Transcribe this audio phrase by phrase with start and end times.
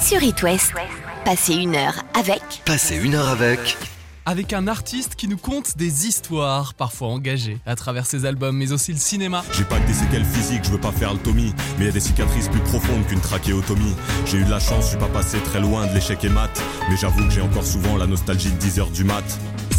[0.00, 0.72] Sur It West,
[1.24, 3.76] passez une heure avec Passez une heure avec
[4.26, 8.72] avec un artiste qui nous conte des histoires, parfois engagées, à travers ses albums, mais
[8.72, 9.44] aussi le cinéma.
[9.52, 11.92] J'ai pas que des séquelles physiques, je veux pas faire le Tommy, mais y a
[11.92, 13.94] des cicatrices plus profondes qu'une trachéotomie.
[14.24, 16.50] J'ai eu de la chance, je suis pas passé très loin de l'échec et mat,
[16.88, 19.24] mais j'avoue que j'ai encore souvent la nostalgie de 10 heures du mat.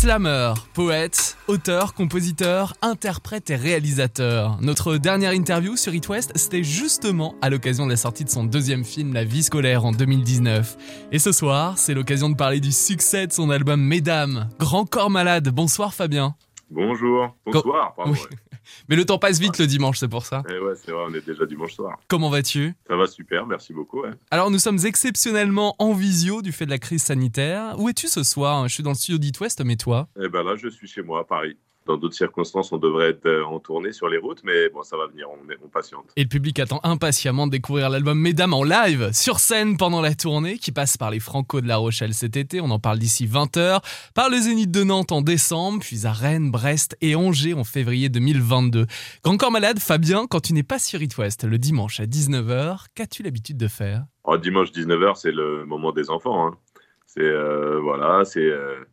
[0.05, 4.59] Slammer, poète, auteur, compositeur, interprète et réalisateur.
[4.61, 8.43] Notre dernière interview sur It West, c'était justement à l'occasion de la sortie de son
[8.43, 10.77] deuxième film La vie scolaire en 2019.
[11.11, 15.09] Et ce soir, c'est l'occasion de parler du succès de son album Mesdames, Grand corps
[15.09, 15.49] malade.
[15.49, 16.35] Bonsoir Fabien.
[16.69, 17.93] Bonjour, bonsoir.
[17.95, 18.19] Pardon, Oui.
[18.19, 18.37] ouais.
[18.89, 20.41] Mais le temps passe vite le dimanche, c'est pour ça.
[20.49, 21.99] Eh ouais, c'est vrai, on est déjà dimanche soir.
[22.07, 22.73] Comment vas-tu?
[22.87, 24.01] Ça va super, merci beaucoup.
[24.01, 24.09] ouais.
[24.31, 27.75] Alors nous sommes exceptionnellement en visio du fait de la crise sanitaire.
[27.79, 28.67] Où es-tu ce soir?
[28.67, 30.07] Je suis dans le studio d'It West, mais toi?
[30.19, 31.57] Eh ben là, je suis chez moi à Paris.
[31.85, 34.97] Dans d'autres circonstances, on devrait être euh, en tournée sur les routes, mais bon, ça
[34.97, 36.05] va venir, on, est, on patiente.
[36.15, 40.15] Et le public attend impatiemment de découvrir l'album Mesdames en live, sur scène pendant la
[40.15, 43.27] tournée, qui passe par les Franco de La Rochelle cet été, on en parle d'ici
[43.27, 43.83] 20h,
[44.15, 48.09] par le Zénith de Nantes en décembre, puis à Rennes, Brest et Angers en février
[48.09, 48.87] 2022.
[49.23, 52.85] Grand corps malade, Fabien, quand tu n'es pas sur It West le dimanche à 19h,
[52.95, 54.05] qu'as-tu l'habitude de faire?
[54.25, 56.47] Alors, dimanche 19h, c'est le moment des enfants.
[56.47, 56.57] hein.
[57.05, 58.83] C'est euh, voilà, c'est euh,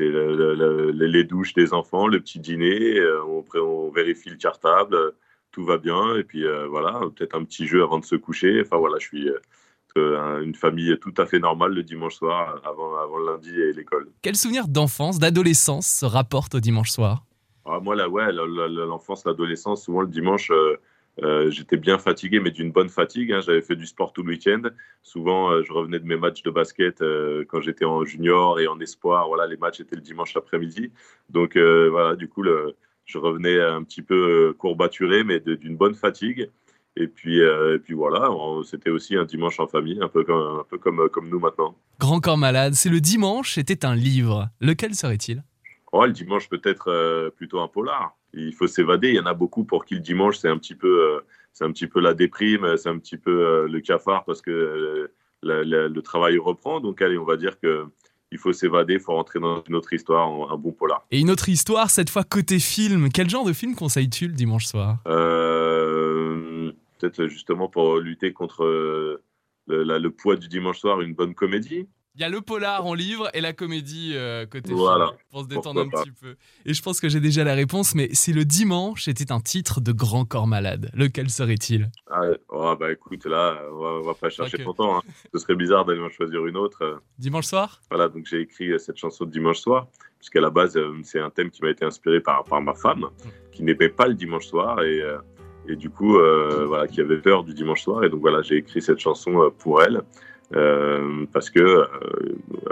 [0.00, 3.22] c'est le- le- le- les- douches des enfants, le petit dîner, euh,
[3.54, 5.10] on, vérifie le cartable, euh,
[5.52, 8.62] tout va bien, et puis euh, voilà, peut-être un petit jeu avant de se coucher.
[8.62, 9.28] Enfin voilà, je suis
[9.98, 13.72] euh, une famille tout à fait normale le dimanche soir, avant, avant le lundi et
[13.74, 14.08] l'école.
[14.22, 17.24] Quel souvenir d'enfance, d'adolescence se rapporte au dimanche soir?
[17.66, 20.76] Ah, moi, là, ouais, l'enfance, l'adolescence, souvent le dimanche, euh,
[21.22, 23.32] euh, j'étais bien fatigué, mais d'une bonne fatigue.
[23.32, 23.40] hein.
[23.40, 24.62] J'avais fait du sport tout le week-end.
[25.02, 28.66] Souvent, euh, je revenais de mes matchs de basket euh, quand j'étais en junior et
[28.66, 29.28] en espoir.
[29.28, 30.92] Voilà, les matchs étaient le dimanche après-midi.
[31.28, 36.48] Donc, voilà, du coup, le- je revenais un petit peu courbaturé, mais d'une bonne fatigue.
[36.96, 38.28] Et puis, euh, et puis voilà,
[38.64, 41.76] c'était aussi un dimanche en famille, un peu comme, un peu comme, comme nous maintenant.
[42.00, 44.48] Grand corps malade, c'est le dimanche, c'était un livre.
[44.60, 45.42] Lequel serait-il?
[45.92, 48.16] Oh, le dimanche, peut-être euh, plutôt un polar.
[48.34, 49.08] Il faut s'évader.
[49.08, 51.20] Il y en a beaucoup pour qui le dimanche, c'est un petit peu, euh,
[51.52, 54.50] c'est un petit peu la déprime, c'est un petit peu euh, le cafard parce que
[54.50, 56.80] euh, la- la- le travail reprend.
[56.80, 57.86] Donc, allez, on va dire que
[58.32, 61.04] il faut s'évader, il faut rentrer dans une autre histoire, un bon polar.
[61.10, 63.08] Et une autre histoire, cette fois côté film.
[63.12, 64.98] Quel genre de film conseilles-tu le dimanche soir?
[65.08, 68.64] Euh, peut-être justement pour lutter contre
[69.66, 71.88] le, la- le poids du dimanche soir, une bonne comédie.
[72.16, 75.06] Il y a le polar en livre et la comédie euh, côté Voilà.
[75.06, 76.02] film, pour se détendre Pourquoi un pas.
[76.02, 76.34] petit peu.
[76.66, 79.80] Et je pense que j'ai déjà la réponse, mais si le dimanche était un titre
[79.80, 81.88] de Grand corps malade, lequel serait-il?
[82.10, 84.64] Ah, oh, bah écoute, là, on va, on va pas chercher Ok.
[84.64, 84.98] longtemps.
[84.98, 85.02] hein.
[85.32, 87.00] Ce serait bizarre d'aller en choisir une autre.
[87.18, 87.80] Dimanche soir?
[87.90, 89.86] Voilà, donc j'ai écrit euh, cette chanson de dimanche soir,
[90.18, 93.06] puisqu'à la base, euh, c'est un thème qui m'a été inspiré par, par ma femme,
[93.52, 95.00] qui n'aimait pas le dimanche soir, et,
[95.68, 98.02] et du coup, euh, voilà, qui avait peur du dimanche soir.
[98.02, 100.02] Et donc voilà, j'ai écrit cette chanson pour elle,
[100.54, 101.86] euh, parce que euh,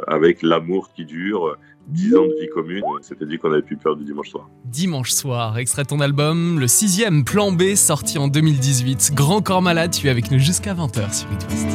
[0.06, 1.56] avec l'amour qui dure,
[1.86, 4.48] dix ans de vie commune, on s'était dit qu'on avait plus peur du dimanche soir.
[4.64, 9.12] Dimanche soir, extrait de ton album, le sixième Plan B, sorti en 2018.
[9.14, 11.68] Grand corps malade, tu es avec nous jusqu'à 20h sur It West.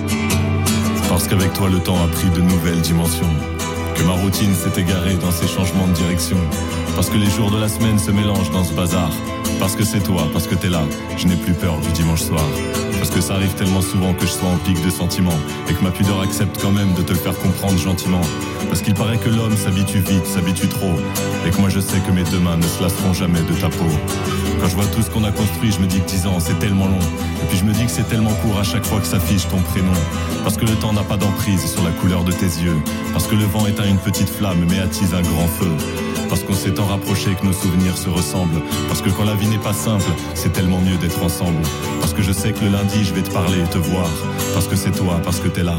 [1.09, 3.30] Parce qu'avec toi, le temps a pris de nouvelles dimensions.
[3.96, 6.38] Que ma routine s'est égarée dans ces changements de direction.
[6.96, 9.12] Parce que les jours de la semaine se mélangent dans ce bazar.
[9.59, 10.81] Parce que c'est toi, parce que t'es là,
[11.18, 12.46] je n'ai plus peur du dimanche soir.
[12.97, 15.40] Parce que ça arrive tellement souvent que je sois en pic de sentiments.
[15.69, 18.22] Et que ma pudeur accepte quand même de te faire comprendre gentiment.
[18.69, 20.96] Parce qu'il paraît que l'homme s'habitue vite, s'habitue trop.
[21.46, 23.69] Et que moi je sais que mes deux mains ne se lasseront jamais de ta
[23.69, 23.91] peau.
[24.62, 26.58] Quand je vois tout ce qu'on a construit, je me dis que 10 ans c'est
[26.59, 27.00] tellement long.
[27.41, 29.59] Et puis je me dis que c'est tellement court à chaque fois que s'affiche ton
[29.59, 29.91] prénom.
[30.44, 32.78] Parce que le temps n'a pas d'emprise sur la couleur de tes yeux.
[33.12, 35.72] Parce que le vent éteint une petite flamme mais attise un grand feu.
[36.34, 38.60] Parce qu'on s'est tant rapproché que nos souvenirs se ressemblent.
[38.88, 41.62] Parce que quand la vie n'est pas simple, c'est tellement mieux d'être ensemble.
[42.00, 44.10] Parce que je sais que le lundi je vais te parler et te voir.
[44.56, 45.78] Parce que c'est toi, parce que t'es là.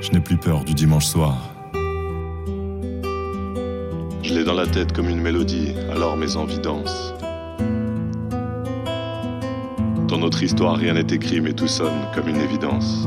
[0.00, 1.36] Je n'ai plus peur du dimanche soir.
[4.22, 7.12] Je l'ai dans la tête comme une mélodie, alors mes envies dansent.
[10.08, 13.06] Dans notre histoire, rien n'est écrit, mais tout sonne comme une évidence.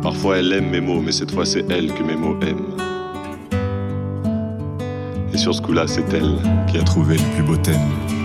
[0.00, 2.85] Parfois, elle aime mes mots, mais cette fois, c'est elle que mes mots aiment.
[5.36, 8.15] Et sur ce coup-là, c'est elle qui a trouvé le plus beau thème.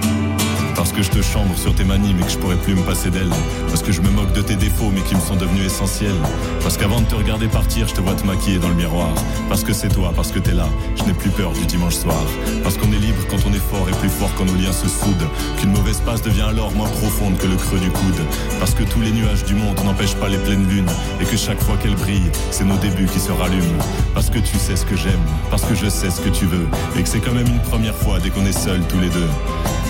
[0.82, 3.12] Parce que je te chambre sur tes manies mais que je pourrais plus me passer
[3.12, 3.30] d'elle.
[3.68, 6.20] Parce que je me moque de tes défauts mais qui me sont devenus essentiels.
[6.64, 9.14] Parce qu'avant de te regarder partir, je te vois te maquiller dans le miroir.
[9.48, 12.18] Parce que c'est toi, parce que t'es là, je n'ai plus peur du dimanche soir.
[12.64, 14.88] Parce qu'on est libre quand on est fort et plus fort quand nos liens se
[14.88, 15.30] soudent.
[15.60, 18.22] Qu'une mauvaise passe devient alors moins profonde que le creux du coude.
[18.60, 20.90] Parce que tous les nuages du monde n'empêchent pas les pleines lunes.
[21.22, 23.78] Et que chaque fois qu'elles brillent, c'est nos débuts qui se rallument.
[24.16, 26.66] Parce que tu sais ce que j'aime, parce que je sais ce que tu veux.
[26.98, 29.30] Et que c'est quand même une première fois dès qu'on est seuls tous les deux.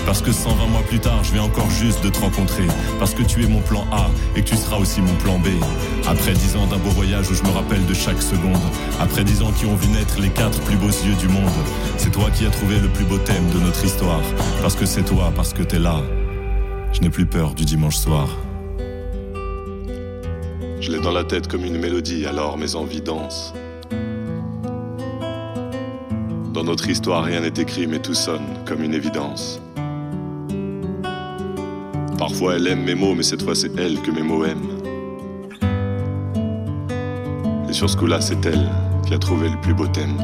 [0.04, 2.66] Parce que 120 mois plus tard, je vais encore juste de te rencontrer.
[2.98, 5.48] Parce que tu es mon plan A et que tu seras aussi mon plan B.
[6.06, 8.60] Après dix ans d'un beau voyage où je me rappelle de chaque seconde.
[9.00, 11.50] Après dix ans qui ont vu naître les quatre plus beaux yeux du monde.
[11.96, 14.20] C'est toi qui as trouvé le plus beau thème de notre histoire.
[14.60, 16.02] Parce que c'est toi, parce que t'es là.
[16.92, 18.28] Je n'ai plus peur du dimanche soir.
[20.80, 23.54] Je l'ai dans la tête comme une mélodie, alors mes envies dansent.
[26.52, 29.60] Dans notre histoire, rien n'est écrit, mais tout sonne comme une évidence.
[32.22, 34.78] Parfois, elle aime mes mots, mais cette fois, c'est elle que mes mots aiment.
[37.68, 38.70] Et sur ce coup-là, c'est elle
[39.04, 40.16] qui a trouvé le plus beau thème.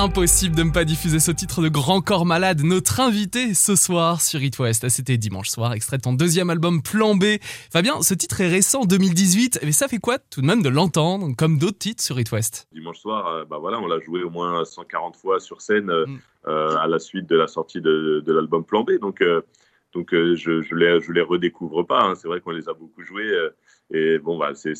[0.00, 4.22] Impossible de ne pas diffuser ce titre de Grand Corps Malade, notre invité ce soir
[4.22, 4.88] sur It West.
[4.88, 7.24] C'était dimanche soir, extrait de ton deuxième album Plan B.
[7.70, 11.28] Fabien, ce titre est récent, 2018, mais ça fait quoi tout de même de l'entendre,
[11.36, 12.66] comme d'autres titres sur It West?
[12.72, 16.06] Dimanche soir, euh, bah voilà, on l'a joué au moins 140 fois sur scène euh,
[16.06, 16.18] mm.
[16.48, 18.92] euh, à la suite de la sortie de, l'album Plan B.
[18.92, 19.22] Donc,
[19.92, 22.00] donc je, je, les, je les redécouvre pas.
[22.00, 22.14] Hein.
[22.14, 23.30] C'est vrai qu'on les a beaucoup joués.
[23.90, 24.72] et bon, bah, c'est.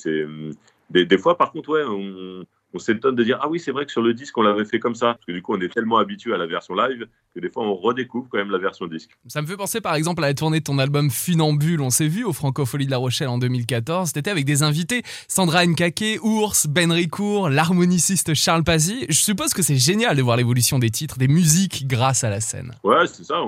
[0.89, 2.43] Des, des, fois, par contre, ouais, on
[2.75, 4.79] on s'étonne de dire ah oui c'est vrai que sur le disque on l'avait fait
[4.79, 7.41] comme ça parce que du coup on est tellement habitué à la version live que
[7.41, 9.11] des fois on redécouvre quand même la version disque.
[9.29, 12.09] Ça me fait penser par exemple à la tournée de ton album Funambule, on s'est
[12.09, 16.67] vu au Francophonie de La Rochelle en 2014, c'était avec des invités Sandra Nkake, Ours,
[16.67, 19.07] Ben Ricourt, l'harmoniciste Charles Pazzi.
[19.09, 22.41] Je suppose que c'est génial de voir l'évolution des titres, des musiques grâce à la
[22.41, 22.73] scène.
[22.85, 23.43] Ouais c'est ça,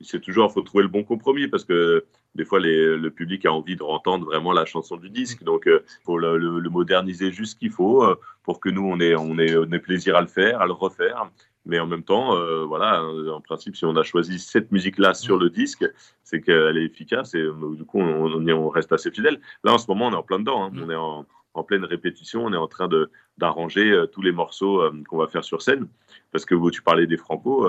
[0.00, 3.76] c'est toujours faut trouver le bon compromis parce que des fois le public a envie
[3.76, 5.42] de entendre vraiment la chanson du disque.
[5.42, 9.00] Donc il euh, faut le, moderniser juste ce qu'il faut euh, pour que nous on
[9.00, 11.30] ait, on, ait, on ait plaisir à le faire à le refaire.
[11.64, 15.14] Mais en même temps euh, voilà en principe si on a choisi cette musique là
[15.14, 15.84] sur le disque
[16.24, 17.46] c'est qu'elle est efficace et
[17.76, 19.40] du coup on, on, reste assez fidèle.
[19.62, 20.72] Là en ce moment on est en plein dedans hein.
[20.74, 22.44] on est en, en, pleine répétition.
[22.44, 25.86] On est en train de d'arranger tous les morceaux qu'on va faire sur scène.
[26.32, 27.68] Parce que tu parlais des Franco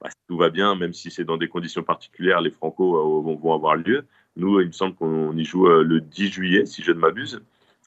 [0.00, 3.54] bah, tout va bien, même si c'est dans des conditions particulières, les Franco euh, vont,
[3.54, 4.06] avoir lieu.
[4.36, 7.42] Nous, il me semble qu'on y joue euh, le 10 juillet, si je ne m'abuse.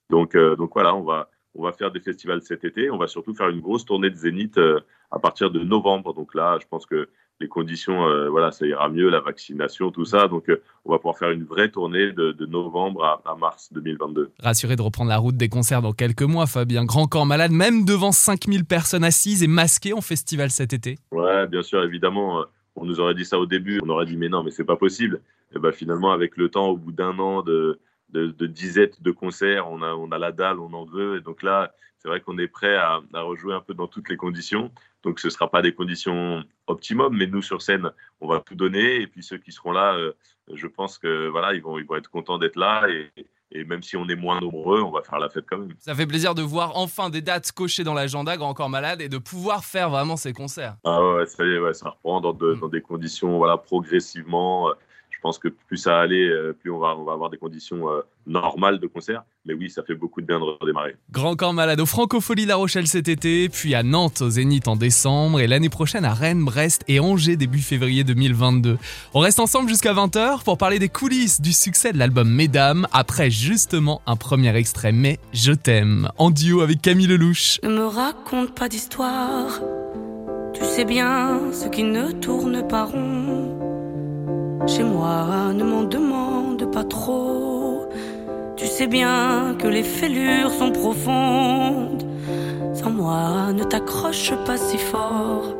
[0.10, 2.92] Donc, euh, donc voilà, on va, on va faire des festivals cet été.
[2.92, 4.60] On va surtout faire une grosse tournée de Zénith
[5.10, 6.14] à partir de novembre.
[6.14, 7.10] Donc là, je pense que
[7.44, 10.30] les conditions, euh, voilà, ça ira mieux, la vaccination, tout ça.
[10.30, 14.32] Donc, euh, on va pouvoir faire une vraie tournée de, novembre à, mars 2022.
[14.40, 16.86] Rassuré de reprendre la route des concerts dans quelques mois, Fabien.
[16.86, 20.98] Grand corps malade, même devant 5000 personnes assises et masquées en festival cet été.
[21.12, 22.40] Ouais, bien sûr, évidemment.
[22.40, 22.44] Euh,
[22.76, 23.80] on nous aurait dit ça au début.
[23.84, 25.22] On aurait dit, mais non, mais c'est pas possible.
[25.54, 29.70] Et ben, finalement, avec le temps, au bout d'un an de, de, dizaines de concerts,
[29.70, 31.18] on a, on a la dalle, on en veut.
[31.18, 34.10] Et donc là, c'est vrai qu'on est prêt à, à, rejouer un peu dans toutes
[34.10, 34.72] les conditions.
[35.04, 37.92] Donc ce ne sera pas des conditions optimum, mais nous sur scène,
[38.22, 39.02] on va tout donner.
[39.02, 40.14] Et puis ceux qui seront là, euh,
[40.54, 42.88] je pense que voilà, ils vont, ils vont être contents d'être là.
[42.90, 43.12] Et,
[43.66, 45.76] même si on est moins nombreux, on va faire la fête quand même.
[45.78, 49.10] Ça fait plaisir de voir enfin des dates cochées dans l'agenda, Grand Corps Malade, et
[49.10, 50.76] de pouvoir faire vraiment ces concerts.
[50.84, 52.60] Ah ouais, ça y est, ouais, ça reprend dans, mm.
[52.60, 54.70] dans des conditions voilà, progressivement.
[54.70, 54.74] Je
[55.24, 58.02] pense que plus ça allait, euh, plus on va, on va avoir des conditions euh,
[58.28, 59.24] normales de concert.
[59.46, 60.96] Mais oui, ça fait beaucoup de bien de redémarrer.
[61.12, 64.76] Grand Corps Malade au Francophonie La Rochelle cet été, puis à Nantes au Zénith en
[64.76, 68.78] décembre, et l'année prochaine à Rennes, Brest et Angers début février 2022.
[69.14, 73.32] On reste ensemble jusqu'à 20h pour parler des coulisses du succès de l'album Mesdames, après
[73.32, 77.60] justement un premier extrait Mais je t'aime, en duo avec Camille Lelouch.
[77.64, 79.62] Ne me raconte pas d'histoire,
[80.54, 83.43] tu sais bien ce qui ne tourne pas rond.
[84.66, 87.90] Chez moi, ne m'en demande pas trop.
[88.56, 92.04] Tu sais bien que les fêlures sont profondes.
[92.74, 95.56] Sans moi, ne t'accroche pas si fort.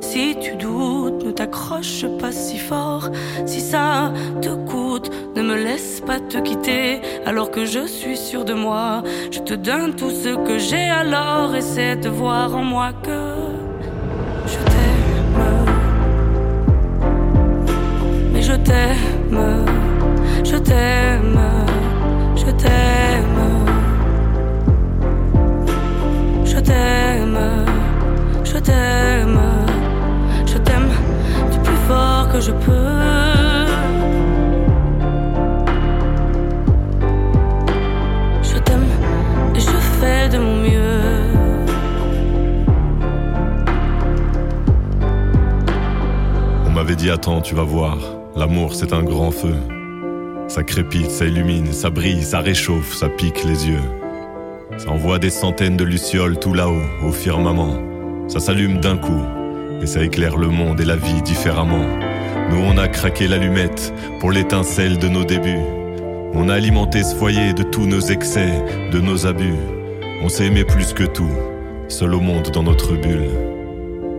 [0.00, 3.10] Si tu doutes, ne t'accroche pas si fort.
[3.44, 7.00] Si ça te coûte, ne me laisse pas te quitter.
[7.26, 9.02] Alors que je suis sûr de moi,
[9.32, 10.88] je te donne tout ce que j'ai.
[10.88, 13.67] Alors essaie de voir en moi que
[18.48, 19.38] je t'aime,
[20.42, 21.40] je t'aime,
[22.34, 23.40] je t'aime.
[26.44, 27.38] Je t'aime,
[28.44, 29.40] je t'aime.
[30.46, 30.88] Je t'aime
[31.52, 33.66] du plus fort que je peux.
[38.42, 38.86] Je t'aime
[39.54, 41.00] et je fais de mon mieux.
[46.66, 47.98] On m'avait dit attends, tu vas voir,
[48.38, 49.54] l'amour c'est un grand feu.
[50.46, 53.82] Ça crépite, ça illumine, ça brille, ça réchauffe, ça pique les yeux.
[54.78, 57.82] Ça envoie des centaines de lucioles tout là-haut, au firmament.
[58.28, 59.22] Ça s'allume d'un coup,
[59.82, 61.84] et ça éclaire le monde et la vie différemment.
[62.50, 65.66] Nous on a craqué l'allumette pour l'étincelle de nos débuts.
[66.32, 69.58] On a alimenté ce foyer de tous nos excès, de nos abus.
[70.22, 71.34] On s'est aimé plus que tout,
[71.88, 73.30] seul au monde dans notre bulle.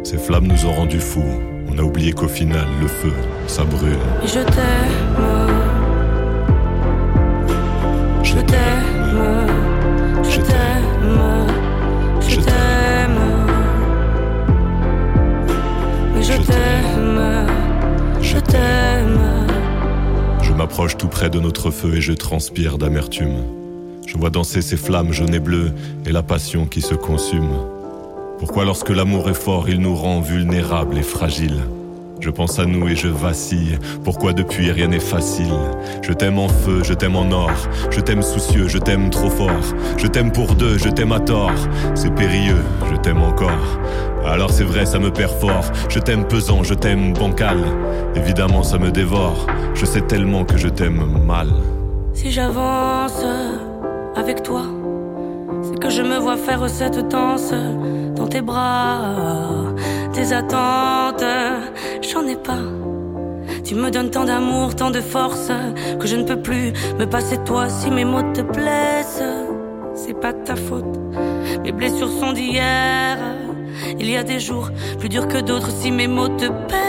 [0.04, 1.40] Ces flammes nous ont rendus fous.
[1.72, 3.14] On a oublié qu'au final, le feu,
[3.48, 3.98] ça brûle.
[4.26, 5.48] Je t'aime,
[8.24, 9.56] je t'aime,
[10.24, 11.48] je t'aime,
[12.28, 13.20] je t'aime.
[16.16, 17.48] Mais je t'aime,
[18.22, 19.48] je t'aime.
[20.42, 23.44] Je m'approche tout près de notre feu et je transpire d'amertume.
[24.08, 25.72] Je vois danser ces flammes jaunes et bleues
[26.06, 27.52] et la passion qui se consume.
[28.40, 31.62] Pourquoi lorsque l'amour est fort, il nous rend vulnérables et fragiles
[32.22, 33.78] Je pense à nous et je vacille.
[34.06, 35.52] Pourquoi depuis rien n'est facile
[36.02, 37.52] Je t'aime en feu, je t'aime en or.
[37.92, 39.76] Je t'aime soucieux, je t'aime trop fort.
[39.98, 41.52] Je t'aime pour deux, je t'aime à tort.
[41.96, 43.80] C'est périlleux, je t'aime encore.
[44.26, 45.66] Alors c'est vrai, ça me perd fort.
[45.90, 47.58] Je t'aime pesant, je t'aime bancal.
[48.16, 49.48] Évidemment, ça me dévore.
[49.74, 51.50] Je sais tellement que je t'aime mal.
[52.14, 53.22] Si j'avance
[54.16, 54.64] avec toi,
[55.62, 57.54] c'est que je me vois faire cette danse
[58.20, 59.16] dans tes bras.
[60.14, 61.24] Tes attentes,
[62.02, 62.66] j'en ai pas.
[63.64, 65.52] Tu me donnes tant d'amour, tant de force,
[66.00, 69.24] que je ne peux plus me passer de toi si mes mots te blessent.
[69.96, 70.86] C'est pas ta faute,
[71.64, 73.18] mes blessures sont d'hier.
[74.00, 76.89] Il y a des jours plus durs que d'autres si mes mots te pèsent.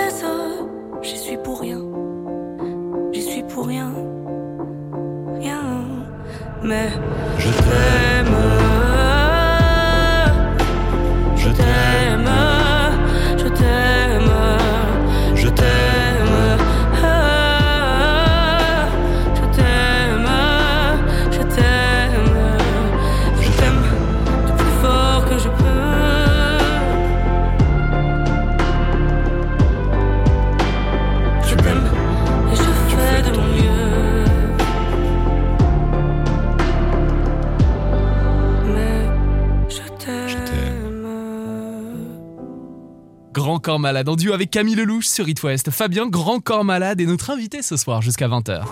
[43.61, 45.71] Corps Malade en duo avec Camille Lelouch sur It West.
[45.71, 48.65] Fabien, Grand Corps Malade est notre invité ce soir jusqu'à 20h.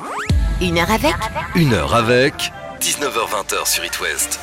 [0.61, 1.15] Une heure avec
[1.55, 4.41] Une heure avec 19h20 sur It West.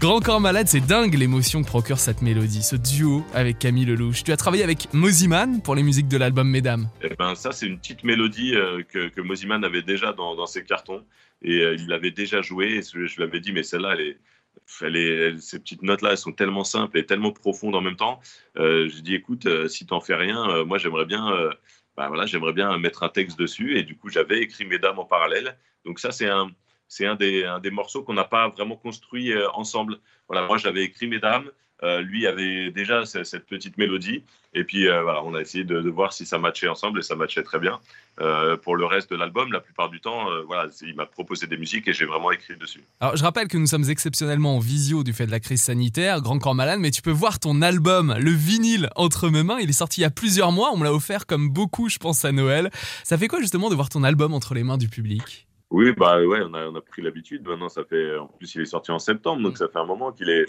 [0.00, 4.22] Grand Corps Malade, c'est dingue l'émotion que procure cette mélodie, ce duo avec Camille Lelouch.
[4.24, 6.88] Tu as travaillé avec Moziman pour les musiques de l'album Mesdames.
[7.02, 10.46] Eh ben, ça, c'est une petite mélodie euh, que, que Moziman avait déjà dans, dans
[10.46, 11.02] ses cartons.
[11.42, 12.76] Et euh, il l'avait déjà jouée.
[12.76, 14.16] Et je, je lui avais dit, mais celle-là, elle est,
[14.82, 18.20] elle ces petites notes-là, elles sont tellement simples et tellement profondes en même temps.
[18.56, 21.50] Euh, je dis, écoute, euh, si t'en fais rien, euh, moi, j'aimerais bien, euh,
[21.96, 23.78] bah, voilà, j'aimerais bien mettre un texte dessus.
[23.78, 25.58] Et du coup, j'avais écrit Mesdames en parallèle.
[25.84, 26.50] Donc ça, c'est un,
[26.88, 29.98] c'est un des, un des morceaux qu'on n'a pas vraiment construit ensemble.
[30.28, 31.50] Voilà, moi, j'avais écrit Mesdames.
[31.82, 34.22] Euh, lui avait déjà ce- cette petite mélodie.
[34.52, 37.14] Et puis, euh, voilà, on a essayé de, voir si ça matchait ensemble et ça
[37.14, 37.78] matchait très bien.
[38.20, 41.56] Euh, pour le reste de l'album, la plupart du temps, voilà, il m'a proposé des
[41.56, 42.82] musiques et j'ai vraiment écrit dessus.
[43.00, 46.20] Alors, je rappelle que nous sommes exceptionnellement en visio du fait de la crise sanitaire,
[46.20, 49.58] Grand Corps Malade, mais tu peux voir ton album, le vinyle, entre mes mains.
[49.60, 50.70] Il est sorti il y a plusieurs mois.
[50.72, 52.70] On me l'a offert comme beaucoup, je pense, à Noël.
[53.04, 55.46] Ça fait quoi justement de voir ton album entre les mains du public?
[55.70, 57.46] Oui, bah ouais, on a, on a pris l'habitude.
[57.46, 58.16] Maintenant, ça fait.
[58.16, 60.46] En plus, il est sorti en septembre, donc ça fait un moment qu'il est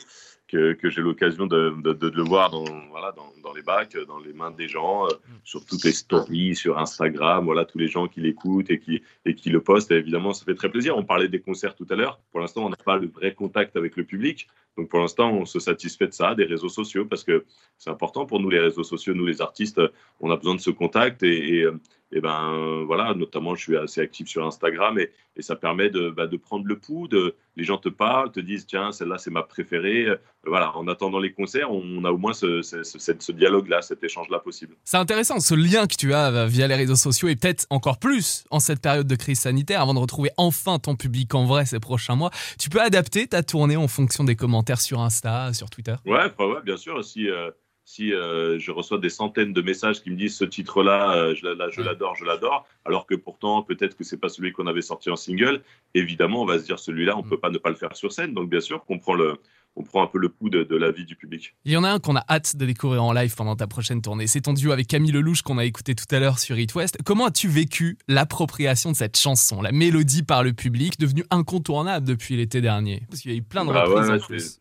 [0.48, 3.96] que, que j'ai l'occasion de, de, de le voir dans, voilà, dans, dans les bacs,
[4.08, 5.10] dans les mains des gens, euh,
[5.44, 9.36] sur toutes les stories, sur Instagram, voilà, tous les gens qui l'écoutent et qui, et
[9.36, 9.92] qui le postent.
[9.92, 10.98] Et évidemment, ça fait très plaisir.
[10.98, 12.20] On parlait des concerts tout à l'heure.
[12.32, 14.48] Pour l'instant, on n'a pas le vrai contact avec le public.
[14.78, 17.46] Donc, pour l'instant, on se satisfait de ça, des réseaux sociaux, parce que
[17.78, 19.80] c'est important pour nous, les réseaux sociaux, nous, les artistes,
[20.20, 21.24] on a besoin de ce contact.
[21.24, 21.68] Et, et,
[22.12, 26.10] et ben, voilà, notamment, je suis assez actif sur Instagram et, et ça permet de,
[26.10, 29.32] bah, de prendre le pouls, de, les gens te parlent, te disent tiens, celle-là c'est
[29.32, 30.08] ma préférée.
[30.46, 34.76] Voilà, en attendant les concerts, on a au moins ce, ce dialogue-là, cet échange-là possible.
[34.84, 38.44] C'est intéressant, ce lien que tu as via les réseaux sociaux et peut-être encore plus
[38.50, 41.80] en cette période de crise sanitaire avant de retrouver enfin ton public en vrai ces
[41.80, 42.32] prochains mois.
[42.60, 45.96] Tu peux adapter ta tournée en fonction des commentaires sur Insta, sur Twitter?
[46.06, 47.04] Ouais, ouais bien sûr.
[47.04, 47.52] Si, euh,
[47.92, 51.82] si euh, je reçois des centaines de messages qui me disent ce titre-là, euh, je
[51.82, 55.18] l'adore, je l'adore, alors que pourtant peut-être que c'est pas celui qu'on avait sorti en
[55.18, 55.62] single,
[55.94, 57.30] évidemment on va se dire celui-là on mm.
[57.30, 58.34] peut pas ne pas le faire sur scène.
[58.34, 59.36] Donc bien sûr qu'on prend le
[59.78, 61.56] on prend un peu le pouls de, la vie du public.
[61.64, 64.02] Il y en a un qu'on a hâte de découvrir en live pendant ta prochaine
[64.02, 64.28] tournée.
[64.28, 66.98] C'est ton duo avec Camille Lelouch qu'on a écouté tout à l'heure sur It West.
[67.06, 72.36] Comment as-tu vécu l'appropriation de cette chanson, la mélodie par le public, devenue incontournable depuis
[72.36, 73.04] l'été dernier?
[73.10, 74.61] Parce qu'il y a eu plein de bah reprises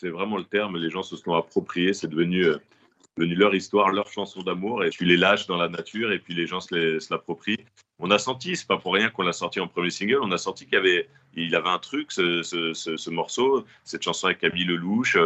[0.00, 0.78] C'est vraiment le terme.
[0.78, 1.92] Les gens se sont appropriés.
[1.92, 2.56] C'est devenu euh,
[3.18, 6.32] devenu leur histoire, leur chanson d'amour, et tu les lâches dans la nature, et puis
[6.34, 7.66] les gens se l'approprient.
[7.98, 10.38] On a senti, c'est pas pour rien qu'on l'a sorti en premier single, on a
[10.38, 15.18] senti qu'il avait, avait un truc, ce, ce, morceau, cette chanson avec Camille Lelouch,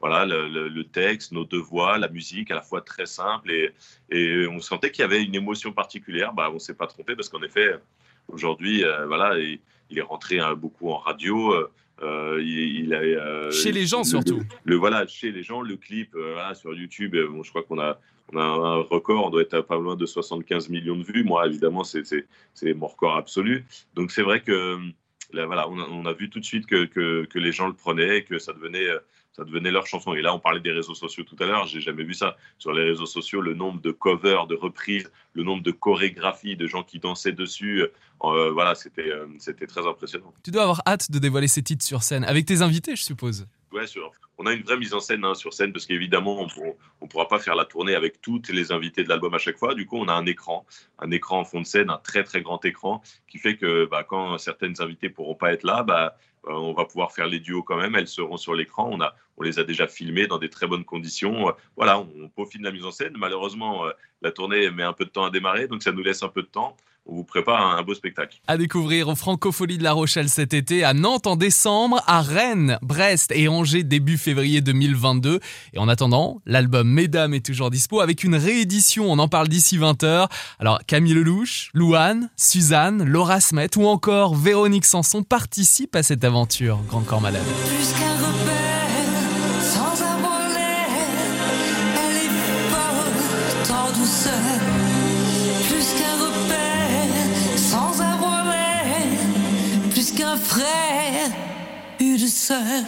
[0.00, 3.72] voilà, le, texte, nos deux voix, la musique, à la fois très simple, et,
[4.10, 6.34] et on sentait qu'il y avait une émotion particulière.
[6.34, 7.76] Bah, on s'est pas trompé parce qu'en effet,
[8.26, 9.58] aujourd'hui, euh, voilà, il,
[9.88, 11.54] il, est rentré hein, beaucoup en radio.
[12.02, 14.42] Euh, euh, il, a, euh, chez les gens surtout.
[14.64, 17.98] Le, voilà, chez les gens, le clip euh, sur YouTube, bon, je crois qu'on a,
[18.32, 21.24] on a un record, on doit être à pas loin de 75 millions de vues.
[21.24, 22.26] Moi, évidemment, c'est
[22.74, 23.64] mon record absolu.
[23.94, 24.78] Donc c'est vrai que
[25.32, 27.66] là, voilà, on a, on a, vu tout de suite que, que, que, les gens
[27.66, 28.88] le prenaient, que ça devenait
[29.38, 30.14] ça devenait leur chanson.
[30.14, 32.36] Et là, on parlait des réseaux sociaux tout à l'heure, j'ai jamais vu ça.
[32.58, 36.66] Sur les réseaux sociaux, le nombre de covers, de reprises, le nombre de chorégraphies, de
[36.66, 37.86] gens qui dansaient dessus,
[38.24, 40.34] euh, voilà, c'était euh, c'était très impressionnant.
[40.42, 43.46] Tu dois avoir hâte de dévoiler ces titres sur scène, avec tes invités, je suppose.
[43.70, 44.10] Ouais, sûr.
[44.38, 47.28] On a une vraie mise en scène hein, sur scène parce qu'évidemment, on ne pourra
[47.28, 49.74] pas faire la tournée avec toutes les invités de l'album à chaque fois.
[49.74, 50.64] Du coup, on a un écran,
[50.98, 54.04] un écran en fond de scène, un très très grand écran qui fait que bah,
[54.04, 56.16] quand certaines invités pourront pas être là, bah,
[56.48, 57.94] on va pouvoir faire les duos quand même.
[57.94, 58.90] Elles seront sur l'écran.
[58.92, 58.98] On,
[59.36, 61.48] on les a déjà filmées dans des très bonnes conditions.
[61.48, 63.14] Euh, voilà, on, peaufine la mise en scène.
[63.16, 63.90] Malheureusement, euh,
[64.22, 66.42] la tournée met un peu de temps à démarrer, donc ça nous laisse un peu
[66.42, 66.76] de temps
[67.08, 68.38] on vous prépare un, beau spectacle.
[68.46, 72.78] À découvrir au Francophonie de La Rochelle cet été, à Nantes en décembre, à Rennes,
[72.82, 75.40] Brest et Angers début février 2022.
[75.72, 79.78] Et en attendant, l'album Mesdames est toujours dispo avec une réédition, on en parle d'ici
[79.78, 80.28] 20h.
[80.58, 86.80] Alors Camille Lelouch, Louane, Suzanne, Laura Smet ou encore Véronique Sanson participent à cette aventure
[86.88, 87.42] Grand Corps Malade.
[102.48, 102.84] Sœur.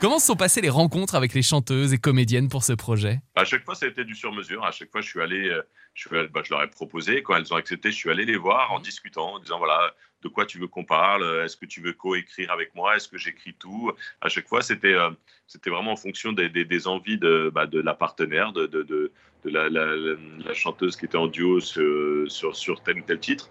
[0.00, 3.20] Comment se sont passées les rencontres avec les chanteuses et comédiennes pour ce projet?
[3.36, 4.64] À chaque fois, ça a été du sur-mesure.
[4.64, 5.62] À chaque fois, je suis allé, euh,
[5.94, 7.22] je, suis bah, je leur ai proposé.
[7.22, 10.28] Quand elles ont accepté, je suis allé les voir en discutant, en disant voilà, de
[10.28, 11.22] quoi tu veux qu'on parle?
[11.44, 12.96] Est-ce que tu veux coécrire avec moi?
[12.96, 13.92] Est-ce que j'écris tout?
[14.22, 15.10] À chaque fois, c'était euh,
[15.46, 19.12] c'était vraiment en fonction des, des, envies de, bah, de la partenaire, de, de, de
[19.44, 23.50] la, la, chanteuse qui était en duo sur, sur, sur tel ou tel titre.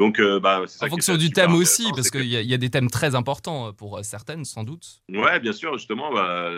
[0.00, 3.14] Donc, euh, bah, en fonction du thème aussi, parce qu'il y, a des thèmes très
[3.14, 5.02] importants euh, pour euh, certaines, sans doute.
[5.10, 6.10] Ouais, bien sûr, justement.
[6.10, 6.50] Bah,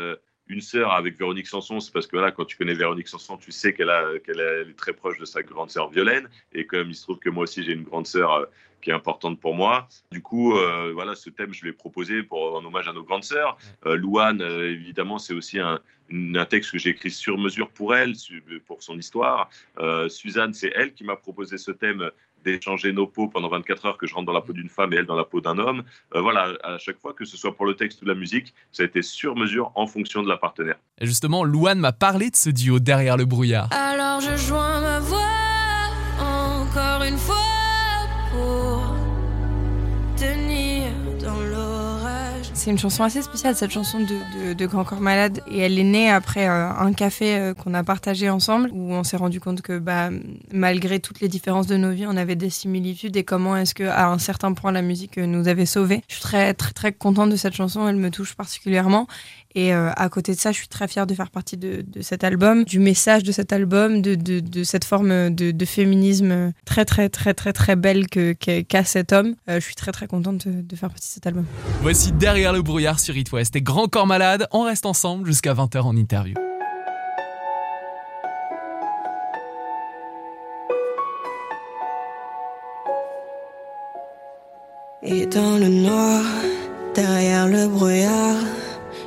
[0.47, 3.51] une sœur avec Véronique Sanson, c'est parce que là, quand tu connais Véronique Sanson, tu
[3.51, 3.91] sais qu'elle
[4.25, 6.29] qu'elle est très proche de sa grande sœur Violaine.
[6.53, 8.47] Et comme il se trouve que moi aussi, j'ai une grande sœur
[8.81, 9.89] qui est importante pour moi.
[10.13, 10.55] Du coup,
[10.93, 13.57] voilà, ce thème, je l'ai proposé pour, en hommage à nos grandes sœurs.
[13.85, 15.81] Louane, évidemment, c'est aussi un,
[16.13, 18.13] un, texte que j'ai écrit sur mesure pour elle,
[18.67, 19.49] pour son histoire.
[20.09, 22.11] Suzanne, c'est elle qui m'a proposé ce thème
[22.45, 24.97] d'échanger nos peaux pendant 24 heures, que je rentre dans la peau d'une femme et
[24.97, 25.83] elle dans la peau d'un homme.
[26.15, 28.83] Euh, voilà, à chaque fois, que ce soit pour le texte ou la musique, ça
[28.83, 30.77] a été sur mesure en fonction de la partenaire.
[31.01, 33.69] Et justement, Louane m'a parlé de ce duo derrière le brouillard.
[33.73, 35.19] Alors je joins ma voix
[36.21, 37.42] encore une fois
[42.63, 45.41] C'est une chanson assez spéciale, cette chanson de, Grand Corps Malade.
[45.51, 49.17] Et elle est née après un café euh, qu'on a partagé ensemble, où on s'est
[49.17, 50.11] rendu compte que bah,
[50.53, 53.83] malgré toutes les différences de nos vies, on avait des similitudes et comment est-ce que
[53.83, 56.03] à un certain point la musique nous avait sauvés.
[56.07, 59.09] Je suis très très très contente de cette chanson, elle me touche particulièrement.
[59.55, 62.25] Et euh, à côté de ça, je suis très fière de faire partie de, cet
[62.25, 67.35] album, du message de cet album, de, de, cette forme de, féminisme très très très
[67.35, 69.35] très très belle qu'a cet homme.
[69.47, 71.45] je suis très très contente de, faire partie de cet album.
[71.83, 74.47] Voici derrière le brouillard sur It West et Grand Corps Malade.
[74.53, 76.35] On reste ensemble jusqu'à 20h en interview.
[85.05, 86.23] Et dans le noir,
[86.95, 88.37] derrière le brouillard,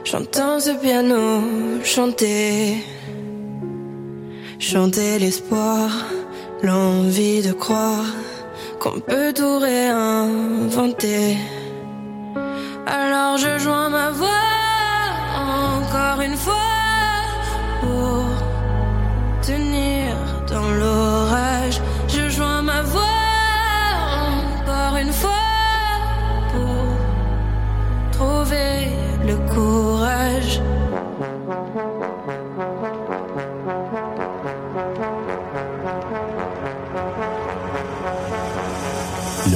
[0.06, 1.42] j'entends ce piano
[1.84, 2.78] chanter.
[4.60, 5.90] Chanter l'espoir,
[6.64, 8.06] l'envie de croire
[8.80, 11.38] qu'on peut tout réinventer.
[12.86, 14.46] Alors je joins ma voix
[15.78, 16.75] encore une fois
[31.56, 31.95] Y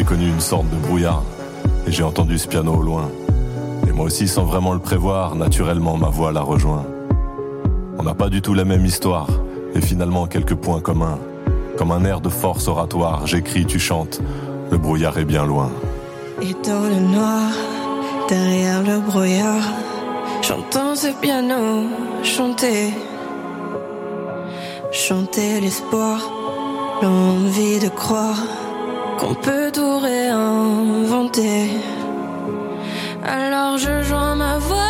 [0.00, 1.22] j'ai connu une sorte de brouillard.
[1.86, 3.10] Et j'ai entendu ce piano au loin.
[3.86, 6.86] Et moi aussi sans vraiment le prévoir Naturellement ma voix la rejoint.
[7.98, 9.28] On n'a pas du tout la même histoire.
[9.74, 11.18] Et finalement quelques points communs.
[11.76, 14.22] Comme un air de force oratoire J'écris, tu chantes.
[14.70, 15.70] Le brouillard est bien loin.
[16.40, 17.50] Et dans le noir,
[18.26, 19.68] derrière le brouillard,
[20.40, 21.84] j'entends ce piano
[22.22, 22.94] chanter.
[24.92, 26.20] Chanter l'espoir,
[27.02, 28.38] l'envie de croire
[29.20, 31.72] qu'on peut tout réinventer.
[33.22, 34.89] Alors je joins ma voix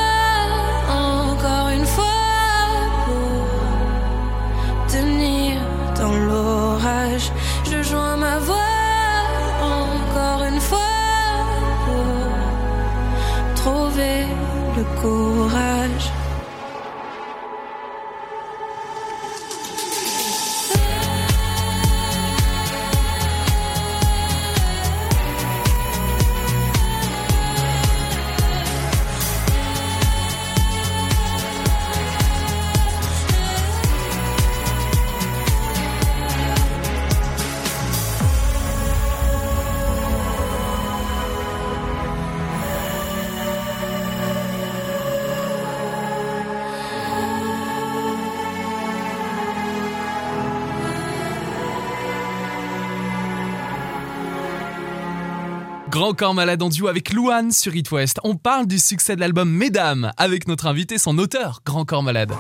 [56.00, 58.20] Grand Corps Malade en duo avec Louane sur It West.
[58.24, 62.32] On parle du succès de l'album Mesdames avec notre invité, son auteur, Grand Corps Malade.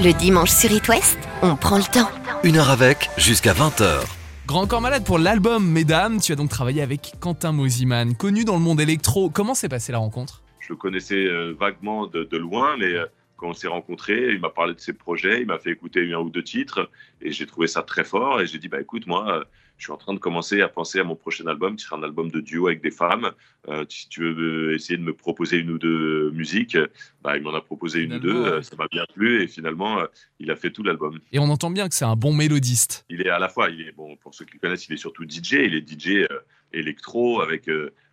[0.00, 2.08] Le dimanche sur It West, on prend le temps.
[2.42, 4.02] Une heure avec, jusqu'à 20h.
[4.46, 8.54] Grand Corps Malade pour l'album Mesdames, tu as donc travaillé avec Quentin Mosiman, connu dans
[8.54, 9.28] le monde électro.
[9.28, 10.42] Comment s'est passée la rencontre?
[10.60, 13.04] Je le connaissais euh, vaguement de, de loin, mais euh,
[13.36, 16.20] quand on s'est rencontrés, il m'a parlé de ses projets, il m'a fait écouter un
[16.20, 16.88] ou deux titres,
[17.20, 18.40] et j'ai trouvé ça très fort.
[18.40, 19.44] Et j'ai dit, bah écoute, moi, euh,
[19.78, 22.02] je suis en train de commencer à penser à mon prochain album, qui sera un
[22.02, 23.30] album de duo avec des femmes.
[23.68, 26.78] Euh, si tu veux essayer de me proposer une ou deux musiques,
[27.22, 28.48] bah, il m'en a proposé une ou deux, ouais.
[28.48, 30.06] euh, ça m'a bien plu, et finalement, euh,
[30.40, 31.18] il a fait tout l'album.
[31.32, 33.04] Et on entend bien que c'est un bon mélodiste.
[33.10, 34.98] Il est à la fois, il est bon pour ceux qui le connaissent, il est
[34.98, 35.52] surtout DJ.
[35.52, 36.26] Il est DJ
[36.72, 37.68] électro avec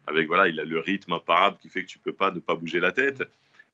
[0.08, 2.56] avec voilà, il a le rythme imparable qui fait que tu peux pas ne pas
[2.56, 3.23] bouger la tête.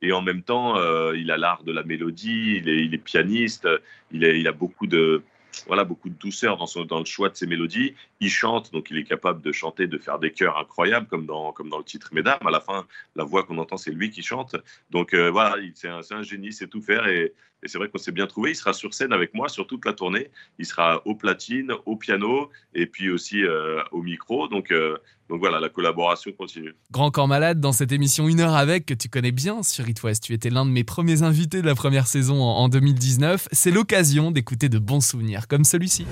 [0.01, 2.57] Et en même temps, euh, il a l'art de la mélodie.
[2.57, 3.67] Il est, il est pianiste.
[4.11, 5.23] Il, est, il a beaucoup de
[5.67, 7.95] voilà beaucoup de douceur dans son le choix de ses mélodies.
[8.19, 11.53] Il chante, donc il est capable de chanter, de faire des chœurs incroyables comme dans
[11.77, 12.39] le titre Mesdames.
[12.45, 14.55] À la fin, la voix qu'on entend, c'est lui qui chante.
[14.89, 17.97] Donc euh, voilà, il- c'est un, génie, c'est tout faire et et c'est vrai qu'on
[17.97, 18.51] s'est bien trouvé.
[18.51, 20.29] Il sera sur scène avec moi sur toute la tournée.
[20.59, 24.47] Il sera au platine, au piano et puis aussi euh, au micro.
[24.47, 24.97] Donc, euh,
[25.29, 26.73] donc voilà, la collaboration continue.
[26.91, 30.01] Grand Corps Malade, dans cette émission Une heure avec, que tu connais bien sur It
[30.01, 33.47] West, tu étais l'un de mes premiers invités de la première saison en 2019.
[33.51, 36.07] C'est l'occasion d'écouter de bons souvenirs comme celui-ci.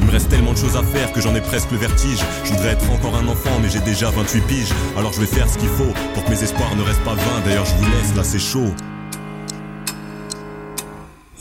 [0.00, 2.20] Il me reste tellement de choses à faire que j'en ai presque le vertige.
[2.44, 4.72] Je voudrais être encore un enfant, mais j'ai déjà 28 piges.
[4.96, 7.40] Alors je vais faire ce qu'il faut pour que mes espoirs ne restent pas vains.
[7.44, 8.72] D'ailleurs, je vous laisse, là c'est chaud.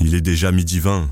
[0.01, 1.09] Il est déjà midi 20.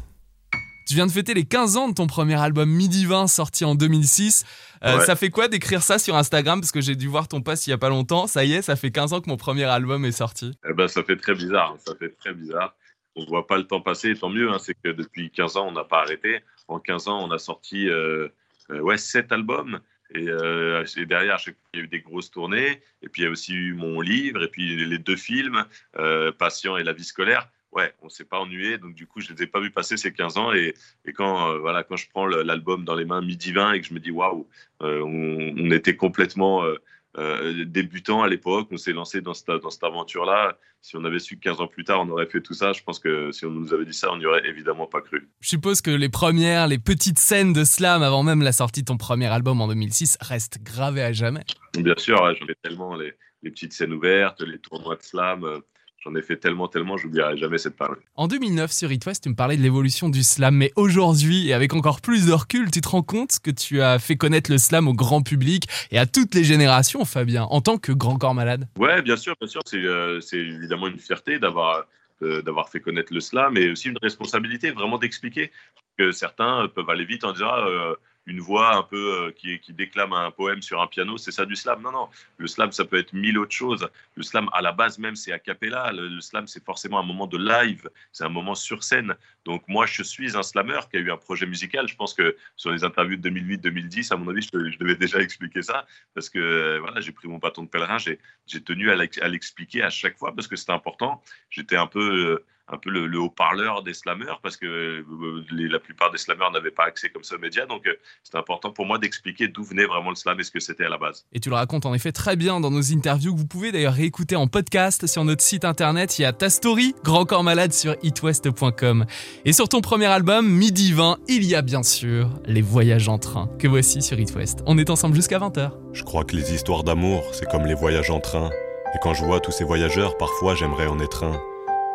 [0.89, 3.75] Tu viens de fêter les 15 ans de ton premier album Midi 20 sorti en
[3.75, 4.43] 2006.
[4.84, 5.06] Euh, Ouais.
[5.06, 6.62] Ça fait quoi d'écrire ça sur Instagram?
[6.62, 8.28] Parce que j'ai dû voir ton post il y a pas longtemps.
[8.28, 10.58] Ça y est, ça fait 15 ans que mon premier album est sorti.
[10.70, 12.76] Eh ben, ça fait très bizarre, ça fait très bizarre.
[13.15, 15.72] On voit pas le temps passer, tant mieux, hein, c'est que depuis 15 ans, on
[15.74, 16.39] n'a pas arrêté.
[16.68, 18.30] En 15 ans, on a sorti euh,
[18.72, 19.80] euh, ouais, 7 albums.
[20.15, 21.38] Et, euh, et derrière,
[21.74, 22.82] il y a eu des grosses tournées.
[23.04, 25.65] Et puis, il y a aussi eu mon livre, et puis les deux films,
[25.98, 27.48] euh, Patient et La vie scolaire.
[27.71, 30.12] Ouais, on s'est pas ennuyé, donc du coup, je les ai pas vus passer ces
[30.12, 30.53] 15 ans.
[30.53, 30.73] Et,
[31.05, 33.88] et quand, euh, voilà, quand je prends l'album dans les mains midi 20 et que
[33.88, 34.47] je me dis, waouh,
[34.82, 36.75] euh, on, on était complètement euh,
[37.17, 40.58] euh, débutant à l'époque, on s'est lancé dans cette, dans cette aventure-là.
[40.82, 42.84] Si on avait su que 15 ans plus tard, on aurait fait tout ça, je
[42.84, 45.27] pense que si on nous avait dit ça, on n'y aurait évidemment pas cru.
[45.41, 48.86] Je suppose que les premières, les petites scènes de slam avant même la sortie de
[48.86, 51.43] ton premier album en 2006 restent gravées à jamais.
[51.77, 55.62] Bien sûr, ai tellement, les, les petites scènes ouvertes, les tournois de slam,
[56.03, 57.99] j'en ai fait tellement, tellement, j'oublierai jamais cette parole.
[58.15, 61.53] En 2009, sur It West, tu me parlais de l'évolution du slam, mais aujourd'hui, et
[61.53, 64.57] avec encore plus de recul, tu te rends compte que tu as fait connaître le
[64.57, 68.35] slam au grand public et à toutes les générations, Fabien, en tant que grand corps
[68.35, 68.67] malade.
[68.77, 71.85] Ouais, bien sûr, bien sûr, c'est euh, évidemment une fierté d'avoir
[72.21, 75.51] euh, d'avoir fait connaître le slam, mais aussi une responsabilité vraiment d'expliquer
[75.97, 79.60] que certains peuvent aller vite en disant ah, euh, une voix un peu euh, qui,
[79.73, 81.82] déclame un poème sur un piano, c'est ça du slam.
[81.82, 83.88] Non, non, le slam, ça peut être mille autres choses.
[84.15, 85.91] Le slam, à la base même, c'est a cappella.
[85.91, 89.15] Le, slam, c'est forcément un moment de live, c'est un moment sur scène.
[89.45, 91.88] Donc moi, je suis un slammer qui a eu un projet musical.
[91.88, 95.62] Je pense que sur les interviews de 2008-2010, à mon avis, je, devais déjà expliquer
[95.62, 98.19] ça parce que voilà, j'ai pris mon bâton de pèlerin, j'ai
[98.63, 101.21] tenu à l'expliquer à chaque fois parce que c'était important.
[101.49, 105.67] J'étais un peu, euh, un peu le, le haut-parleur des slammers parce que euh, les-
[105.67, 107.65] la plupart des slammers n'avaient pas accès comme ça aux médias.
[107.65, 110.60] Donc, euh, c'était important pour moi d'expliquer d'où venait vraiment le slam et ce que
[110.60, 111.25] c'était à la base.
[111.34, 113.93] Et tu le racontes en effet très bien dans nos interviews que vous pouvez d'ailleurs
[113.93, 116.19] réécouter en podcast sur notre site internet.
[116.19, 119.05] Il y a ta story, Grand Corps Malade sur itwest.com.
[119.45, 123.17] Et sur ton premier album, Midi 20, il y a bien sûr les voyages en
[123.17, 124.63] train que voici sur It West.
[124.65, 125.71] On est ensemble jusqu'à 20h.
[125.93, 128.49] Je crois que les histoires d'amour, c'est comme les voyages en train.
[128.95, 131.39] Et quand je vois tous ces voyageurs, parfois j'aimerais en être un.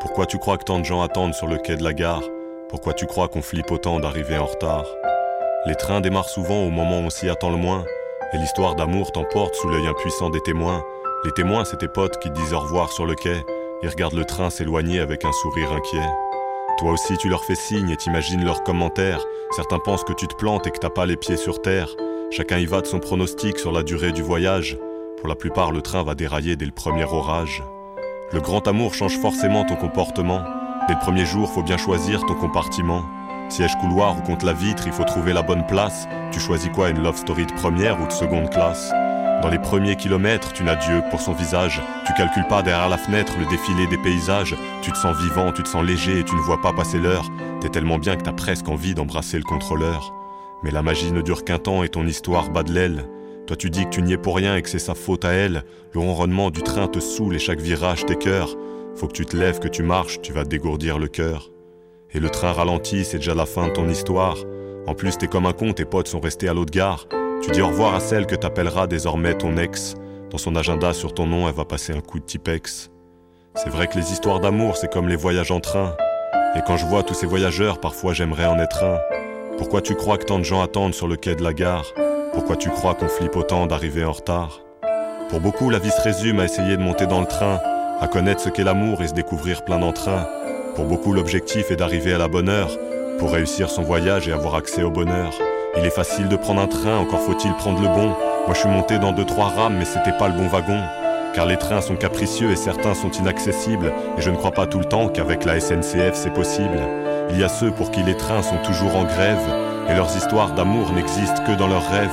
[0.05, 2.23] Pourquoi tu crois que tant de gens attendent sur le quai de la gare?
[2.69, 4.85] Pourquoi tu crois qu'on flippe autant d'arriver en retard?
[5.65, 7.87] Les trains démarrent souvent au moment où on s'y attend le moins.
[8.35, 10.85] Et l'histoire d'amour t'emporte sous l'œil impuissant des témoins.
[11.25, 13.43] Les témoins, c'est tes potes qui disent au revoir sur le quai.
[13.83, 16.07] Ils regardent le train s'éloigner avec un sourire inquiet.
[16.79, 19.25] Toi aussi, tu leur fais signe et t'imagines leurs commentaires.
[19.57, 21.89] Certains pensent que tu te plantes et que t'as pas les pieds sur terre.
[22.31, 24.77] Chacun y va de son pronostic sur la durée du voyage.
[25.17, 27.63] Pour la plupart, le train va dérailler dès le premier orage.
[28.35, 30.43] Le grand amour change forcément ton comportement.
[30.89, 33.05] Dès le premier jour, faut bien choisir ton compartiment.
[33.49, 36.09] Siège couloir ou contre la vitre, il faut trouver la bonne place.
[36.33, 38.91] Tu choisis quoi, une love story de première ou de seconde classe?
[39.41, 41.81] Dans les premiers kilomètres, tu n'as Dieu pour son visage.
[42.07, 44.57] Tu calcules pas derrière la fenêtre le défilé des paysages.
[44.83, 47.31] Tu te sens vivant, tu te sens léger et tu ne vois pas passer l'heure.
[47.61, 50.13] T'es tellement bien que t'as presque envie d'embrasser le contrôleur.
[50.65, 53.05] Mais la magie ne dure qu'un temps et ton histoire bat de l'aile.
[53.47, 55.33] Toi tu dis que tu n'y es pour rien et que c'est sa faute à
[55.33, 55.65] elle.
[55.93, 58.57] Le ronronnement du train te saoule et chaque virage t'écœure.
[58.97, 61.51] Faut que tu te lèves, que tu marches, tu vas dégourdir le cœur.
[62.13, 64.37] Et le train ralentit, c'est déjà la fin de ton histoire.
[64.87, 67.07] En plus t'es comme un con, tes potes sont restés à l'autre gare.
[67.43, 69.95] Tu dis au revoir à celle que t'appelleras désormais ton ex.
[70.31, 72.91] Dans son agenda sur ton nom, elle va passer un coup de Tipex.
[73.57, 75.95] C'est vrai que les histoires d'amour, c'est comme les voyages en train.
[76.57, 78.99] Et quand je vois tous ces voyageurs, parfois j'aimerais en être un.
[79.59, 81.93] Pourquoi tu crois que tant de gens attendent sur le quai de la gare?
[82.35, 84.61] Pourquoi tu crois qu'on flippe autant d'arriver en retard?
[85.31, 87.61] Pour beaucoup, la vie se résume à essayer de monter dans le train,
[88.01, 90.27] à connaître ce qu'est l'amour et se découvrir plein d'entrain.
[90.75, 92.77] Pour beaucoup, l'objectif est d'arriver à la bonne heure,
[93.19, 95.33] pour réussir son voyage et avoir accès au bonheur.
[95.77, 98.09] Il est facile de prendre un train, encore faut-il prendre le bon.
[98.09, 100.81] Moi je suis monté dans deux trois rames, mais c'était pas le bon wagon.
[101.35, 104.81] Car les trains sont capricieux et certains sont inaccessibles, et je ne crois pas tout
[104.81, 106.79] le temps qu'avec la SNCF c'est possible.
[107.31, 110.53] Il y a ceux pour qui les trains sont toujours en grève, et leurs histoires
[110.55, 112.11] d'amour n'existent que dans leurs rêves.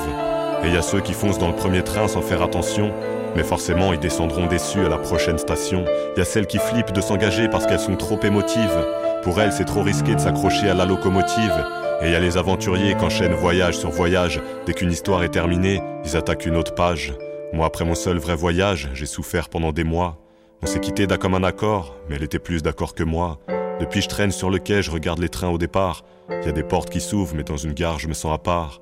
[0.64, 2.94] Et il y a ceux qui foncent dans le premier train sans faire attention,
[3.36, 5.86] mais forcément ils descendront déçus à la prochaine station.
[6.16, 8.86] Il y a celles qui flippent de s'engager parce qu'elles sont trop émotives.
[9.24, 11.66] Pour elles, c'est trop risqué de s'accrocher à la locomotive.
[12.02, 14.42] Et il y a les aventuriers qui enchaînent voyage sur voyage.
[14.66, 17.14] Dès qu'une histoire est terminée, ils attaquent une autre page.
[17.54, 20.18] Moi, après mon seul vrai voyage, j'ai souffert pendant des mois.
[20.64, 23.40] On s'est quitté d'un commun accord, mais elle était plus d'accord que moi.
[23.82, 26.04] Depuis, je traîne sur le quai, je regarde les trains au départ.
[26.30, 28.38] Il y a des portes qui s'ouvrent, mais dans une gare, je me sens à
[28.38, 28.80] part.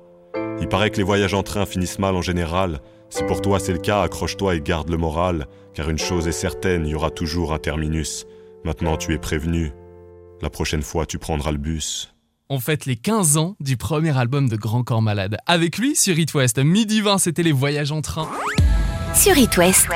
[0.60, 2.80] Il paraît que les voyages en train finissent mal en général.
[3.08, 6.32] Si pour toi c'est le cas, accroche-toi et garde le moral, car une chose est
[6.32, 8.26] certaine, il y aura toujours un terminus.
[8.62, 9.72] Maintenant tu es prévenu.
[10.42, 12.14] La prochaine fois tu prendras le bus.
[12.50, 15.38] On fête les 15 ans du premier album de Grand Corps Malade.
[15.46, 18.28] Avec lui, sur It West, midi 20, c'était les voyages en train.
[19.14, 19.88] Sur It West,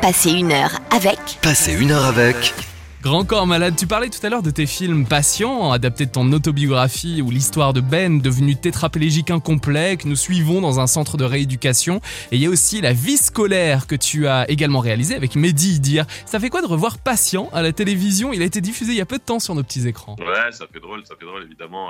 [0.00, 1.18] passez une heure avec.
[1.42, 2.54] Passez une heure avec.
[3.02, 6.30] Grand corps malade, tu parlais tout à l'heure de tes films patients, adaptés de ton
[6.30, 11.24] autobiographie ou l'histoire de Ben, devenu tétraplégique incomplet, que nous suivons dans un centre de
[11.24, 11.96] rééducation.
[12.30, 15.74] Et il y a aussi La vie scolaire que tu as également réalisé avec Mehdi
[15.74, 16.06] Idir.
[16.26, 18.32] Ça fait quoi de revoir Patient à la télévision?
[18.32, 20.14] Il a été diffusé il y a peu de temps sur nos petits écrans.
[20.20, 21.88] Ouais, ça fait drôle, ça fait drôle évidemment.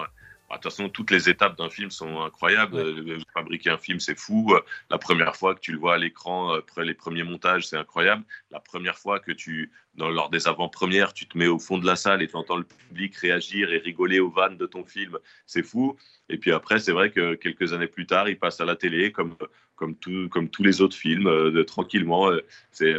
[0.53, 2.77] Bah, de toute façon, toutes les étapes d'un film sont incroyables.
[2.77, 4.55] Euh, Fabriquer un film, c'est fou.
[4.90, 8.22] La première fois que tu le vois à l'écran, après les premiers montages, c'est incroyable.
[8.51, 11.96] La première fois que tu, lors des avant-premières, tu te mets au fond de la
[11.96, 15.62] salle et tu entends le public réagir et rigoler aux vannes de ton film, c'est
[15.62, 15.96] fou.
[16.28, 19.12] Et puis après, c'est vrai que quelques années plus tard, il passe à la télé
[19.12, 19.37] comme,
[19.76, 22.31] comme, tout, comme tous les autres films, euh, tranquillement.
[22.31, 22.94] Euh, c'est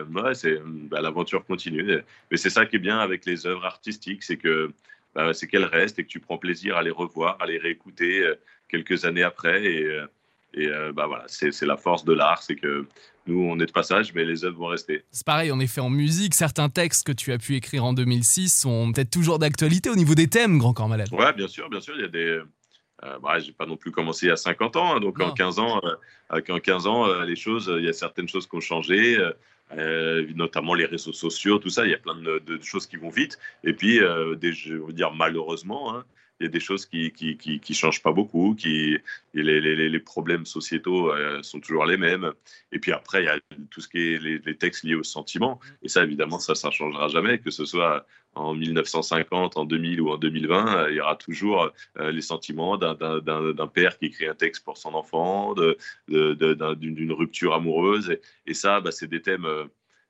[0.66, 2.02] bah, l'aventure continue.
[2.30, 4.72] Mais c'est ça qui est bien avec les œuvres artistiques, c'est que
[5.16, 8.22] bah, c'est qu'elles restent et que tu prends plaisir à les revoir, à les réécouter
[8.24, 8.36] euh,
[8.70, 9.64] quelques années après.
[10.54, 12.86] Et euh, bah voilà, c'est la force de l'art, c'est que
[13.26, 15.04] nous, on est de passage, mais les œuvres vont rester.
[15.12, 18.62] C'est pareil, en effet, en musique, certains textes que tu as pu écrire en 2006
[18.62, 21.08] sont peut-être toujours d'actualité au niveau des thèmes, Grand Corps Malade.
[21.12, 21.96] Ouais, bien sûr, bien sûr.
[21.96, 22.42] Il y a des.
[23.04, 25.82] Euh, bah, j'ai pas non plus commencé à 50 ans, hein, donc en 15 ans,
[26.30, 29.18] en 15 ans, les choses, il y a certaines choses qui ont changé.
[29.78, 31.86] Euh, notamment les réseaux sociaux, tout ça.
[31.86, 33.40] Il y a plein de, choses qui vont vite.
[33.64, 36.06] Et puis, euh, des, je veux dire malheureusement, hein,
[36.40, 38.98] il y a des choses qui qui, qui, changent pas beaucoup, qui
[39.34, 42.32] les, les, problèmes sociétaux euh, sont toujours les mêmes.
[42.72, 45.60] Et puis après, il y a tout ce qui est les, textes liés au sentiment.
[45.82, 50.10] Et ça, évidemment, ça, ça changera jamais, que ce soit en 1950, en 2000 ou
[50.10, 54.36] en 2020, euh, il y aura toujours euh, les sentiments d'un père qui écrit un
[54.36, 55.76] texte pour son enfant, d'une
[56.08, 58.10] de, rupture amoureuse.
[58.10, 59.48] Et, et ça, bah, c'est des thèmes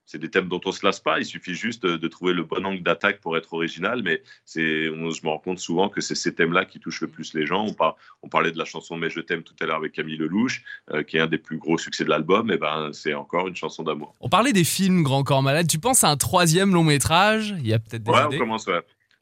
[0.05, 1.19] c'est des thèmes dont on se lasse pas.
[1.19, 4.01] Il suffit juste de, trouver le bon angle d'attaque pour être original.
[4.03, 7.33] Mais c'est, je me rends compte souvent que c'est ces thèmes-là qui touchent le plus
[7.33, 7.65] les gens.
[7.65, 7.75] On,
[8.21, 11.03] on parlait de la chanson Mais je t'aime tout à l'heure avec Camille Lelouch, euh,
[11.03, 12.51] qui est un des plus gros succès de l'album.
[12.51, 14.13] Et ben, c'est encore une chanson d'amour.
[14.19, 15.67] On parlait des films Grand Corps Malade.
[15.67, 17.55] Tu penses à un troisième long métrage?
[17.59, 18.69] Il y a peut-être des ouais, idées on commence.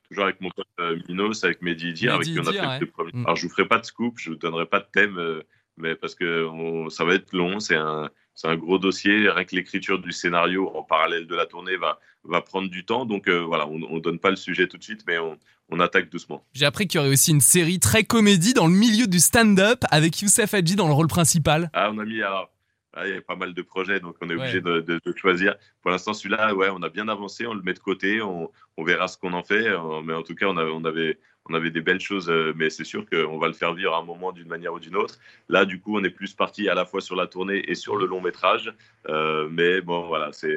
[0.09, 2.87] Toujours avec mon pote euh, Minos, avec Mehdi Idir, avec qui on a fait le
[2.87, 3.11] premier.
[3.13, 3.25] Mm.
[3.25, 5.41] Alors, je vous ferai pas de scoop, je vous donnerai pas de thème, euh,
[5.77, 6.49] mais parce que
[6.89, 7.61] ça va être long.
[7.61, 9.29] C'est un c'est un gros dossier.
[9.29, 13.05] Rien que l'écriture du scénario en parallèle de la tournée va, va prendre du temps.
[13.05, 15.37] Donc euh, voilà, on ne donne pas le sujet tout de suite, mais on,
[15.69, 16.43] on attaque doucement.
[16.53, 19.83] J'ai appris qu'il y aurait aussi une série très comédie dans le milieu du stand-up
[19.89, 21.69] avec Youssef Hadji dans le rôle principal.
[21.73, 22.51] Ah, on a mis alors.
[22.93, 25.55] Ah, il y a pas mal de projets, donc on est obligé de, de, choisir.
[25.81, 28.83] Pour l'instant, celui-là, ouais, on a bien avancé, on le met de côté, on, on
[28.83, 29.65] verra ce qu'on en fait.
[29.65, 31.17] Euh, mais en tout cas, on, on avait,
[31.49, 33.99] on avait des belles choses, euh, mais c'est sûr qu'on va le faire vivre à
[33.99, 35.17] un moment d'une manière ou d'une autre.
[35.49, 37.95] Là, du coup, on est plus parti à la fois sur la tournée et sur
[37.95, 38.71] le long métrage.
[39.09, 40.47] Euh, mais bon, voilà, c'est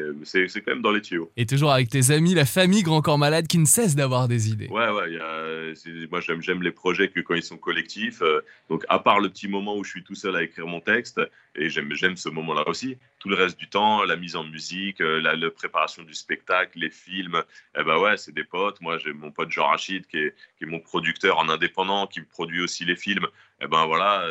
[0.61, 1.31] quand même dans les tuyaux.
[1.37, 4.51] Et toujours avec tes amis, la famille Grand Corps Malade qui ne cesse d'avoir des
[4.51, 4.69] idées.
[4.69, 8.21] Ouais, ouais, y a, moi j'aime les projets que quand ils sont collectifs.
[8.21, 10.81] Euh, donc, à part le petit moment où je suis tout seul à écrire mon
[10.81, 11.21] texte,
[11.57, 15.51] et j'aime ce moment-là aussi, tout le reste du temps, la mise en musique, la,
[15.51, 17.43] préparation du spectacle, les films,
[17.79, 18.81] eh ben ouais, c'est des potes.
[18.81, 22.21] Moi, j'ai mon pote Jean Rachid qui est, qui est mon producteur en indépendant, qui
[22.23, 23.27] produit aussi les films,
[23.61, 24.27] eh ben voilà,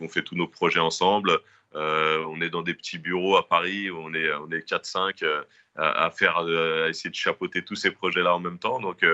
[0.00, 1.40] on, fait tous nos projets ensemble.
[1.74, 5.42] Euh, on est dans des petits bureaux à Paris, on est, on est 4-5 euh,
[5.76, 8.80] à, faire, euh, à essayer de chapeauter tous ces projets-là en même temps.
[8.80, 9.04] Donc,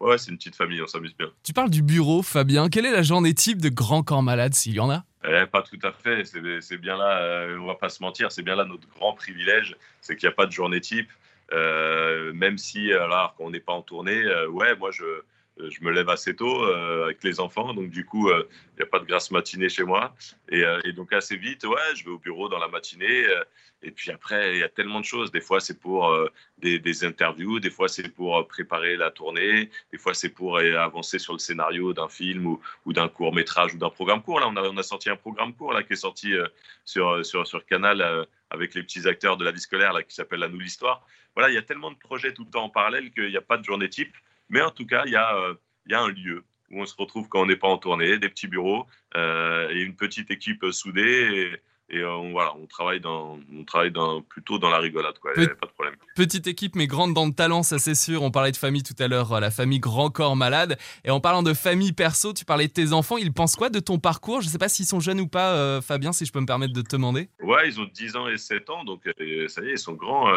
[0.00, 1.30] ouais, c'est une petite famille, on s'amuse bien.
[1.42, 2.68] Tu parles du bureau, Fabien.
[2.68, 5.04] Quelle est la journée type de Grand Corps Malade, s'il y en a?
[5.26, 6.24] Eh, Pas tout à fait.
[6.60, 10.16] C'est bien là, on va pas se mentir, c'est bien là notre grand privilège, c'est
[10.16, 11.10] qu'il n'y a pas de journée type.
[11.52, 15.04] même si, alors qu'on n'est pas en tournée, ouais, moi je
[15.58, 18.82] je me lève assez tôt euh, avec les enfants, donc du coup, il euh, n'y
[18.82, 20.14] a pas de grasse matinée chez moi.
[20.48, 23.24] Et, donc assez vite, ouais, je vais au bureau dans la matinée.
[23.82, 25.30] et puis après, il y a tellement de choses.
[25.30, 26.16] Des fois, c'est pour
[26.58, 31.32] des, interviews, des fois, c'est pour préparer la tournée, des fois, c'est pour avancer sur
[31.32, 34.40] le scénario d'un film ou, d'un court métrage ou d'un programme court.
[34.40, 36.34] Là, on a, sorti un programme court là qui est sorti
[36.84, 40.48] sur, sur, Canal avec les petits acteurs de la vie scolaire là, qui s'appelle La
[40.48, 41.06] Nous l'Histoire.
[41.34, 43.42] Voilà, il y a tellement de projets tout le temps en parallèle qu'il n'y a
[43.42, 44.14] pas de journée type.
[44.54, 45.54] Mais en tout cas, il y, a, euh,
[45.88, 48.28] y a un lieu où on se retrouve quand on n'est pas en tournée, des
[48.28, 48.86] petits bureaux
[49.16, 51.50] euh, et une petite équipe soudée.
[51.90, 55.32] Et, euh, on, voilà, on travaille, dans, on travaille dans, plutôt dans la rigolade, quoi.
[55.34, 55.96] pas de problème.
[56.14, 58.22] Petite équipe, mais grande dans le talent, ça c'est sûr.
[58.22, 60.78] On parlait de famille tout à l'heure, la famille Grand Corps Malade.
[61.04, 63.16] Et en parlant de famille perso, tu parlais de tes enfants.
[63.16, 64.40] Ils pensent quoi de ton parcours?
[64.40, 66.74] Je ne sais pas s'ils sont jeunes ou pas, Fabien, si je peux me permettre
[66.74, 67.28] de te demander.
[67.42, 69.02] Ouais, ils ont 10 ans et 7 ans, donc
[69.48, 70.30] ça y est, ils sont grands.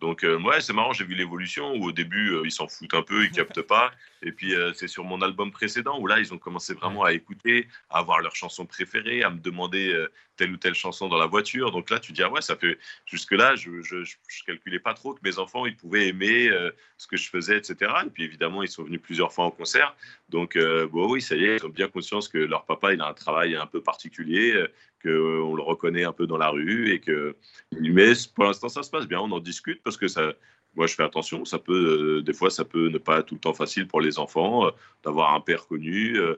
[0.00, 2.94] Donc, euh, ouais, c'est marrant, j'ai vu l'évolution où au début, euh, ils s'en foutent
[2.94, 3.90] un peu, ils captent pas.
[4.22, 7.12] Et puis, euh, c'est sur mon album précédent où là, ils ont commencé vraiment à
[7.12, 11.26] écouter, à avoir leurs chansons préférées, à me demander telle ou telle chanson dans la
[11.26, 11.72] voiture.
[11.72, 12.78] Donc là, tu dis, ah ouais, ça fait.
[13.06, 14.04] Jusque-là, je, je,
[14.44, 16.50] calculais pas trop que mes enfants, ils pouvaient aimer
[16.96, 17.92] ce que je faisais, etc.
[18.06, 19.94] Et puis, évidemment, ils sont venus plusieurs fois en concert.
[20.28, 20.58] Donc,
[20.90, 23.14] bon, oui, ça y est, ils ont bien conscience que leur papa, il a un
[23.14, 24.66] travail un peu particulier,
[25.02, 27.36] qu'on le reconnaît un peu dans la rue et que.
[27.80, 30.32] Mais pour l'instant, ça se passe bien, on en discute parce que ça,
[30.78, 31.44] moi, je fais attention.
[31.44, 34.00] Ça peut, euh, des fois, ça peut ne pas être tout le temps facile pour
[34.00, 34.70] les enfants euh,
[35.04, 36.16] d'avoir un père connu.
[36.16, 36.36] Euh,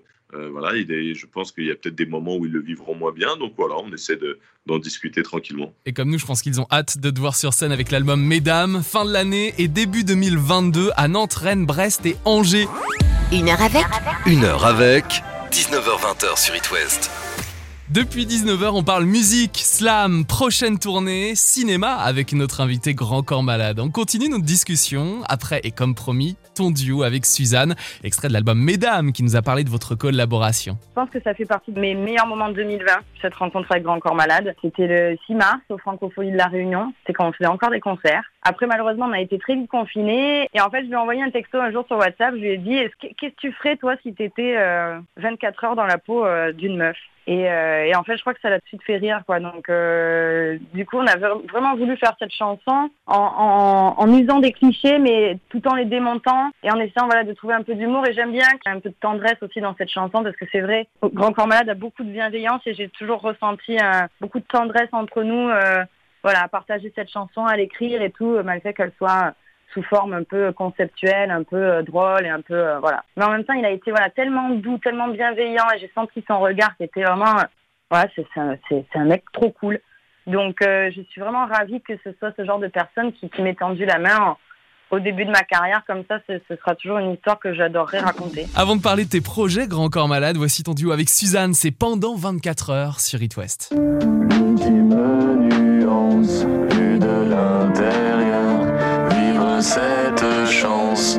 [0.53, 3.37] voilà, je pense qu'il y a peut-être des moments où ils le vivront moins bien.
[3.37, 4.17] Donc voilà, on essaie
[4.65, 5.75] d'en discuter tranquillement.
[5.87, 8.25] Et comme nous, je pense qu'ils ont hâte de te voir sur scène avec l'album
[8.25, 12.69] Mesdames, fin de l'année et début 2022 à Nantes, Rennes, Brest et Angers.
[13.33, 13.85] Une heure avec
[14.25, 15.05] Une heure avec
[15.51, 17.30] 19h20 sur It West.
[17.93, 23.81] Depuis 19h, on parle musique, slam, prochaine tournée, cinéma avec notre invité Grand Corps Malade.
[23.81, 27.75] On continue notre discussion après et comme promis, ton duo avec Suzanne,
[28.05, 30.79] extrait de l'album Mesdames qui nous a parlé de votre collaboration.
[30.91, 33.83] Je pense que ça fait partie de mes meilleurs moments de 2020, cette rencontre avec
[33.83, 34.55] Grand Corps Malade.
[34.63, 37.81] C'était le 6 mars au Francophonie de la Réunion, c'est quand on faisait encore des
[37.81, 38.23] concerts.
[38.43, 40.49] Après, malheureusement, on a été très vite confinés.
[40.55, 42.35] Et en fait, je lui ai envoyé un texto un jour sur WhatsApp.
[42.37, 44.57] Je lui ai dit, qu'est-ce que tu ferais, toi, si tu étais
[45.17, 46.97] 24 heures dans la peau euh, d'une meuf?
[47.29, 49.41] Euh, et, en fait, je crois que ça l'a tout de suite fait rire, quoi.
[49.41, 54.99] Donc, euh, du coup, on a vraiment voulu faire cette chanson en, usant des clichés,
[54.99, 58.07] mais tout en les démontant et en essayant, voilà, de trouver un peu d'humour.
[58.07, 60.37] Et j'aime bien qu'il y ait un peu de tendresse aussi dans cette chanson, parce
[60.37, 63.77] que c'est vrai, Grand Corps Malade a beaucoup de bienveillance et j'ai toujours ressenti
[64.21, 65.85] beaucoup de tendresse entre nous, euh,
[66.23, 69.35] voilà, à partager cette chanson, à l'écrire et tout, malgré qu'elle soit
[69.73, 73.05] sous forme un peu conceptuelle, un peu euh, drôle et un peu euh, voilà.
[73.17, 76.25] Mais en même temps, il a été voilà tellement doux, tellement bienveillant et j'ai senti
[76.27, 77.45] son regard qui était vraiment euh,
[77.91, 79.81] voilà, c'est un mec trop cool.
[80.27, 83.55] Donc je suis vraiment ravie que ce soit ce genre de personne qui, qui m'ait
[83.55, 84.37] tendu la main
[84.91, 85.83] au début de ma carrière.
[85.87, 88.47] Comme ça, ce, sera toujours une histoire que j'adorerais raconter.
[88.55, 91.55] Avant de parler de tes projets, Grand Corps Malade, voici ton duo avec Suzanne.
[91.55, 93.75] C'est pendant 24 heures sur It West.
[99.63, 101.19] Cette chance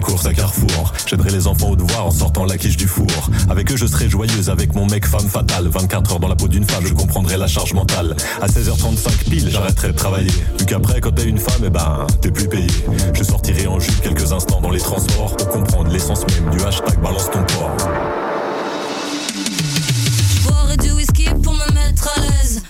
[0.00, 0.92] courses à Carrefour.
[1.06, 3.06] J'aiderai les enfants au devoir en sortant la quiche du four.
[3.48, 5.68] Avec eux, je serai joyeuse avec mon mec femme fatale.
[5.68, 8.16] 24 heures dans la peau d'une femme, je comprendrai la charge mentale.
[8.40, 10.30] À 16h35 pile, j'arrêterai de travailler.
[10.58, 12.66] Vu qu'après, quand t'es une femme, eh ben, t'es plus payé.
[13.14, 17.00] Je sortirai en jupe quelques instants dans les transports pour comprendre l'essence même du hashtag
[17.00, 17.76] balance ton port.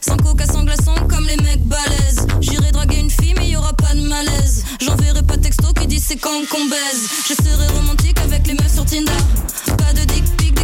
[0.01, 2.26] Sans coca, sans glaçon, comme les mecs balèzes.
[2.40, 4.64] J'irai draguer une fille, mais y aura pas de malaise.
[4.80, 7.09] J'enverrai pas texto qui dit c'est quand qu'on baise.
[7.28, 9.12] Je serai romantique avec les meufs sur Tinder.
[9.76, 10.57] Pas de dick pic,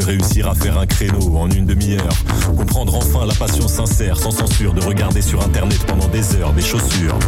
[0.00, 2.08] de réussir à faire un créneau en une demi-heure.
[2.56, 6.62] Comprendre enfin la passion sincère, sans censure, de regarder sur internet pendant des heures des
[6.62, 7.18] chaussures.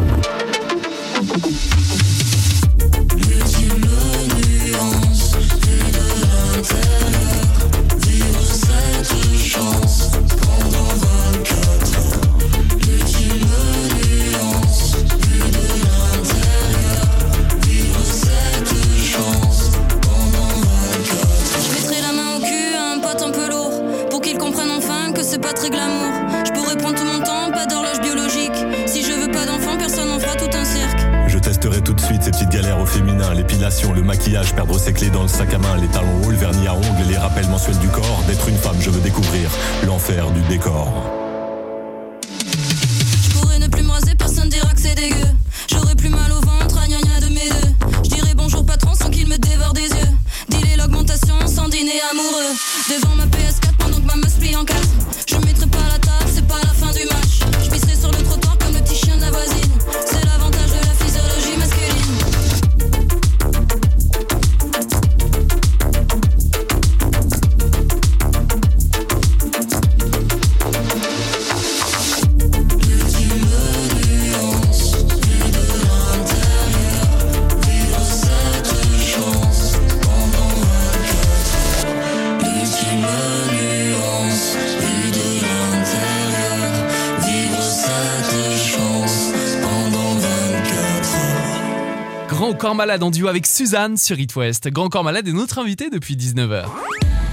[92.73, 94.71] Corps Malade en duo avec Suzanne sur It West.
[94.71, 96.65] Grand Corps Malade est notre invité depuis 19h.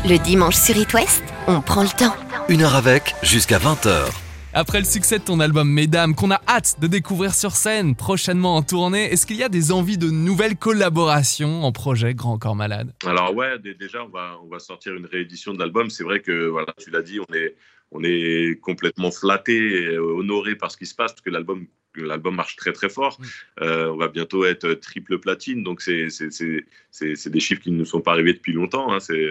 [0.03, 2.13] Le dimanche sur It West, on prend le temps.
[2.49, 4.11] Une heure avec, jusqu'à 20h.
[4.51, 8.57] Après le succès de ton album Mesdames, qu'on a hâte de découvrir sur scène, prochainement
[8.57, 12.57] en tournée, est-ce qu'il y a des envies de nouvelles collaborations en projet Grand Corps
[12.57, 12.93] Malade?
[13.05, 15.89] Alors ouais, déjà on va, on va sortir une réédition de l'album.
[15.89, 17.55] C'est vrai que voilà, tu l'as dit, on est,
[17.91, 21.65] on est complètement flatté, et honoré par ce qui se passe parce que l'album
[21.95, 23.19] l'album marche très très fort.
[23.61, 28.01] Euh, on va bientôt être triple platine, donc c'est des chiffres qui ne nous sont
[28.01, 28.91] pas arrivés depuis longtemps.
[28.91, 28.99] hein.
[28.99, 29.29] C'est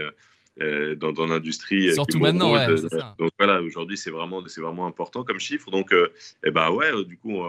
[0.61, 1.89] euh, dans, dans l'industrie.
[1.89, 3.15] euh, Surtout maintenant, ouais, de- c'est ça.
[3.19, 5.71] Donc voilà, aujourd'hui c'est vraiment c'est vraiment important comme chiffre.
[5.71, 6.09] Donc euh,
[6.45, 7.41] eh ben ouais, du coup.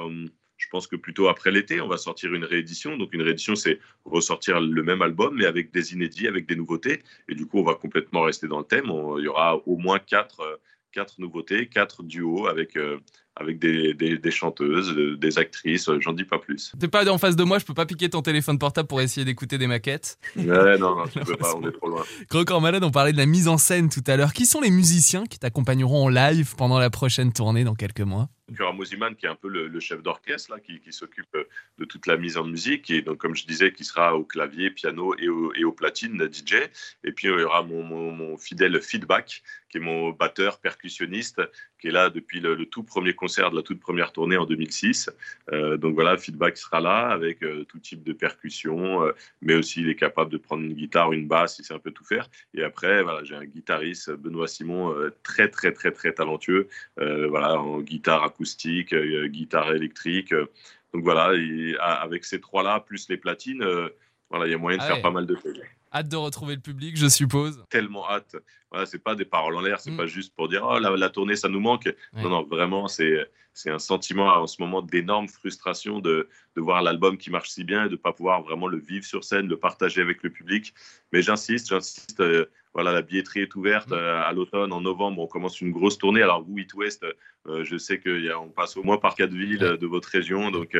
[0.61, 2.97] je pense que plutôt après l'été, on va sortir une réédition.
[2.97, 7.01] Donc une réédition, c'est ressortir le même album, mais avec des inédits, avec des nouveautés.
[7.29, 8.91] Et du coup, on va complètement rester dans le thème.
[9.17, 10.59] Il y aura au moins quatre,
[10.91, 12.97] quatre nouveautés, quatre duos avec, euh,
[13.39, 15.87] avec des, des- des chanteuses, euh, des actrices.
[15.89, 16.71] euh, J'en dis pas plus.
[16.79, 19.25] T'es pas en face de moi, je peux pas piquer ton téléphone portable pour essayer
[19.25, 20.17] d'écouter des maquettes.
[20.35, 22.03] Ouais, non, non, tu peux pas, on est trop loin.
[22.45, 24.33] Corps Malade, on parlait de la mise en scène tout à l'heure.
[24.33, 28.29] Qui sont les musiciens qui t'accompagneront en live pendant la prochaine tournée dans quelques mois?
[28.59, 31.43] Aura Moziman qui est un peu le, chef d'orchestre qui, s'occupe euh,
[31.77, 34.71] de toute la mise en musique et donc comme je disais qui sera au clavier,
[34.71, 36.55] piano et au, et au platine DJ.
[37.03, 41.41] Et puis il y aura mon, fidèle feedback qui est mon batteur percussionniste
[41.79, 45.09] qui est là depuis le, tout premier concert de la toute première tournée en 2006.
[45.51, 49.01] Euh, donc voilà, feedback sera là avec euh, tout type de percussion,
[49.41, 51.91] mais aussi il est capable de prendre une guitare, une basse, il sait un peu
[51.91, 52.29] tout faire.
[52.53, 57.81] Et après voilà, j'ai un guitariste Benoît Simon très très très très talentueux voilà, en
[57.81, 60.31] guitare acoustique, euh, guitare électrique.
[60.31, 60.45] euh.
[60.93, 63.89] donc voilà, et avec ces trois-là, plus les platines, euh,
[64.29, 65.01] voilà, il y a moyen de Ah faire ouais.
[65.01, 65.59] pas mal de choses.
[65.91, 67.63] Hâte de retrouver le public, je suppose.
[67.71, 68.35] Tellement hâte.
[68.71, 69.97] Voilà, c'est pas des paroles en l'air, c'est Mm.
[69.97, 71.85] pas juste pour dire oh la, la tournée ça nous manque.
[72.13, 72.21] Ouais.
[72.23, 73.27] Non non, vraiment c'est
[73.65, 77.85] un sentiment en ce moment d'énorme frustration de, de voir l'album qui marche si bien
[77.87, 80.73] et de pas pouvoir vraiment le vivre sur scène, le partager avec le public.
[81.11, 82.19] Mais j'insiste, j'insiste.
[82.21, 83.93] euh, voilà, la billetterie est ouverte Mm.
[83.93, 86.21] euh, à l'automne, en novembre, on commence une grosse tournée.
[86.21, 87.05] Alors vous, It West,
[87.47, 90.77] euh, je sais qu'on passe au moins par quatre villes euh, de votre région, donc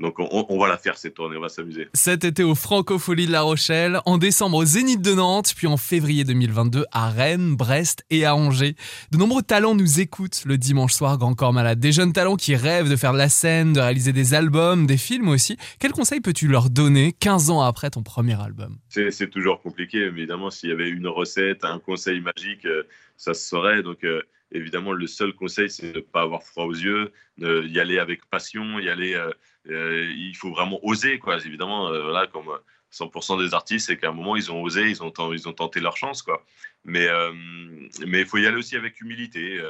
[0.00, 1.88] donc on, on va la faire cette tournée, on va s'amuser.
[1.94, 5.76] Cet été au Francofolie de La Rochelle, en décembre au Zénith de Nantes, puis en
[5.76, 8.74] février 2022 à Rennes, Brest et à Angers.
[9.10, 11.80] De nombreux talents nous écoutent le dimanche soir Grand Corps Malade.
[11.80, 14.96] Des jeunes talents qui rêvent de faire de la scène, de réaliser des albums, des
[14.96, 15.56] films aussi.
[15.78, 18.78] Quel conseil peux-tu leur donner 15 ans après ton premier album?
[18.88, 20.50] C'est c'est toujours compliqué, évidemment.
[20.50, 22.84] S'il y avait une recette, un conseil magique, euh,
[23.16, 23.82] ça se saurait.
[23.82, 24.22] Donc, euh,
[24.52, 27.98] évidemment, le seul conseil, c'est de ne pas avoir froid aux yeux, de y aller
[27.98, 29.14] avec passion, y aller.
[29.14, 29.30] euh,
[29.70, 31.36] euh, il faut vraiment oser, quoi.
[31.44, 32.58] Évidemment, euh, voilà, comme euh,
[32.90, 35.80] 100% des artistes, c'est qu'à un moment, ils ont osé, ils ont, ils ont tenté
[35.80, 36.44] leur chance, quoi.
[36.84, 37.08] Mais
[38.00, 39.60] il faut y aller aussi avec humilité.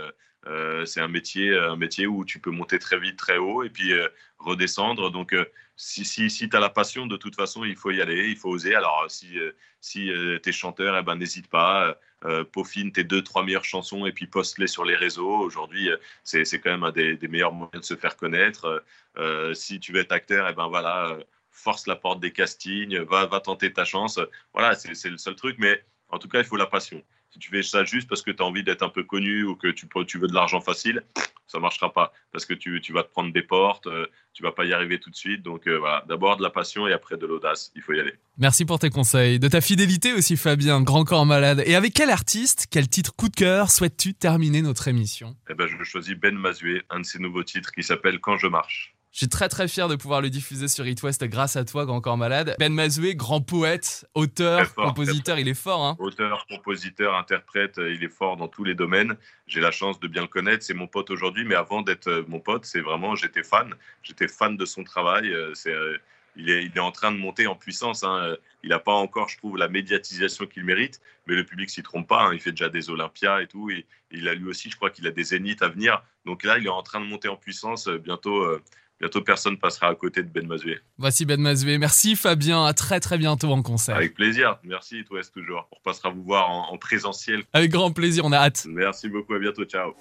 [0.87, 3.93] c'est un métier, un métier où tu peux monter très vite, très haut, et puis
[4.39, 5.11] redescendre.
[5.11, 5.35] Donc,
[5.77, 8.51] si, si, tu as la passion, de toute façon, il faut y aller, il faut
[8.51, 8.75] oser.
[8.77, 9.37] Alors, si,
[9.81, 10.11] si
[10.43, 14.13] tu es chanteur, eh ben, n'hésite pas, euh, peaufine tes deux, trois meilleures chansons et
[14.13, 15.39] puis poste-les sur les réseaux.
[15.39, 18.83] Aujourd'hui, euh, c'est quand même un des, meilleurs moyens de se faire connaître.
[19.17, 22.99] Euh, si tu veux être acteur, eh ben, voilà, euh, force la porte des castings,
[23.03, 24.19] va, va tenter ta chance.
[24.53, 27.03] Voilà, c'est le seul truc, mais en tout cas, il faut la passion.
[27.39, 29.55] Si tu fais ça juste parce que tu as envie d'être un peu connu ou
[29.55, 31.05] que tu, peux- tu veux de l'argent facile,
[31.47, 34.51] ça marchera pas parce que tu, tu vas te prendre des portes, euh, tu vas
[34.51, 35.43] pas y arriver tout de suite.
[35.45, 38.15] Donc euh, voilà, d'abord de la passion et après de l'audace, il faut y aller.
[38.39, 41.63] Merci pour tes conseils, de ta fidélité aussi Fabien, Grand Corps Malade.
[41.65, 45.37] Et avec quel artiste, quel titre coup de cœur souhaites-tu terminer notre émission?
[45.49, 48.49] Eh ben, je choisis Ben Mazué, un de ses nouveaux titres qui s'appelle Quand je
[48.49, 48.97] marche.
[49.13, 51.87] Je suis très très fier de pouvoir le diffuser sur It West grâce à toi,
[51.87, 52.55] Grand Corps Malade.
[52.59, 55.85] Ben Mazoué, grand poète, auteur, fort, compositeur, il est fort.
[55.85, 59.17] Hein Auteur, compositeur, interprète, il est fort dans tous les domaines.
[59.47, 60.63] J'ai la chance de bien le connaître.
[60.65, 63.75] C'est mon pote aujourd'hui, mais avant d'être euh, mon pote, c'est vraiment, j'étais fan.
[64.03, 65.33] J'étais fan de son travail.
[65.33, 65.97] Euh, C'est, euh,
[66.37, 68.05] il, est, il est en train de monter en puissance.
[68.05, 68.37] hein.
[68.63, 72.07] Il n'a pas encore, je trouve, la médiatisation qu'il mérite, mais le public s'y trompe
[72.09, 72.25] pas.
[72.27, 72.35] hein.
[72.35, 73.71] Il fait déjà des Olympias et tout.
[73.71, 76.03] Et, il a lui aussi, je crois qu'il a des zéniths à venir.
[76.27, 77.89] Donc là, il est en train de monter en puissance.
[77.89, 78.63] Euh, Bientôt, euh,
[79.01, 80.79] bientôt personne passera à côté de Ben Mazué.
[80.99, 81.79] Voici Ben Mazoué.
[81.79, 83.97] Merci Fabien, à très très bientôt en concert.
[83.97, 84.59] Avec plaisir.
[84.65, 85.69] Merci, toi, toujours.
[85.73, 87.43] On repassera vous voir en, en présentiel.
[87.53, 88.67] Avec grand plaisir, on a hâte.
[88.69, 89.35] Merci beaucoup.
[89.35, 89.65] À bientôt.
[89.65, 89.95] Ciao.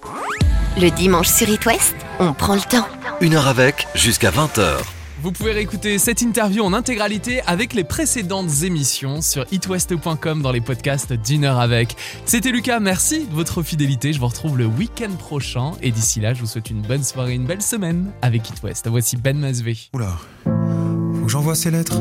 [0.80, 2.88] Le dimanche sur It West, on prend le temps.
[3.22, 4.97] Une heure avec, jusqu'à 20h.
[5.22, 10.62] Vous pouvez réécouter cette interview en intégralité avec les précédentes émissions sur itwest.com dans les
[10.62, 11.12] podcasts
[11.44, 11.96] heure avec.
[12.26, 14.14] C'était Lucas, merci de votre fidélité.
[14.14, 17.34] Je vous retrouve le week-end prochain et d'ici là, je vous souhaite une bonne soirée,
[17.34, 18.88] une belle semaine avec It West.
[18.88, 19.76] Voici Ben Mazvé.
[19.94, 22.00] Oula, faut que j'envoie ces lettres.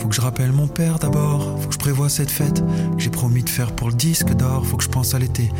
[0.00, 2.64] Faut que je rappelle mon père d'abord, faut que je prévoie cette fête
[2.96, 5.50] que j'ai promis de faire pour le disque d'or, faut que je pense à l'été.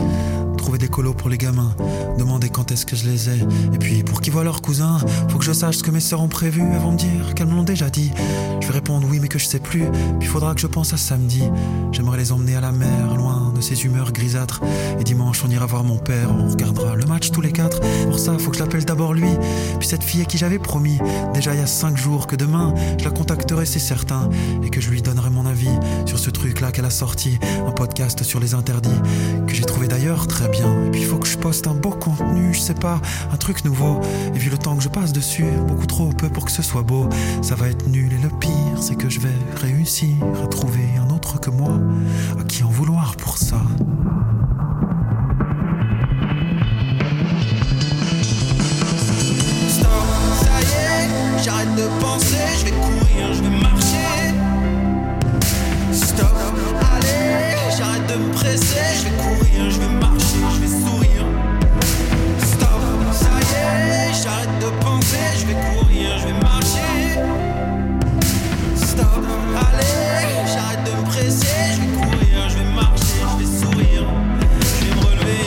[0.57, 1.74] Trouver des colos pour les gamins,
[2.18, 3.38] demander quand est-ce que je les ai.
[3.72, 6.20] Et puis pour qu'ils voient leurs cousins, faut que je sache ce que mes sœurs
[6.20, 6.62] ont prévu.
[6.62, 8.11] Elles vont me dire qu'elles me l'ont déjà dit.
[8.61, 9.84] Je vais répondre oui, mais que je sais plus.
[10.18, 11.43] Puis faudra que je pense à samedi.
[11.93, 14.61] J'aimerais les emmener à la mer, loin de ces humeurs grisâtres.
[14.99, 17.80] Et dimanche, on ira voir mon père, on regardera le match tous les quatre.
[18.05, 19.30] Pour ça, faut que je l'appelle d'abord lui.
[19.78, 20.99] Puis cette fille à qui j'avais promis,
[21.32, 24.30] déjà il y a cinq jours, que demain, je la contacterai, c'est certain.
[24.62, 25.70] Et que je lui donnerai mon avis
[26.07, 27.39] sur ce truc-là qu'elle a sorti.
[27.66, 28.91] Un podcast sur les interdits,
[29.47, 30.85] que j'ai trouvé d'ailleurs très bien.
[30.87, 33.01] Et puis il faut que je poste un beau contenu, je sais pas,
[33.33, 34.01] un truc nouveau.
[34.35, 36.83] Et vu le temps que je passe dessus, beaucoup trop peu pour que ce soit
[36.83, 37.09] beau.
[37.43, 41.14] Ça va être nul et le pire, c'est que je vais réussir à trouver un
[41.14, 41.78] autre que moi,
[42.39, 43.62] à qui en vouloir pour ça.
[65.36, 67.20] Je vais courir, je vais marcher.
[68.74, 69.24] Stop,
[69.56, 74.06] allez, j'arrête de me presser, je vais courir, je vais marcher, je vais sourire,
[74.60, 75.44] je vais me relever.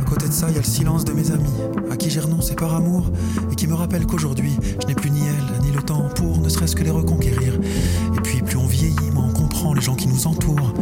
[0.00, 1.54] À côté de ça, il y a le silence de mes amis,
[1.90, 3.10] à qui j'ai renoncé par amour,
[3.50, 6.48] et qui me rappellent qu'aujourd'hui, je n'ai plus ni elle, ni le temps pour ne
[6.48, 7.54] serait-ce que les reconquérir.
[8.16, 10.72] Et puis, plus on vieillit, moins on comprend les gens qui nous entourent.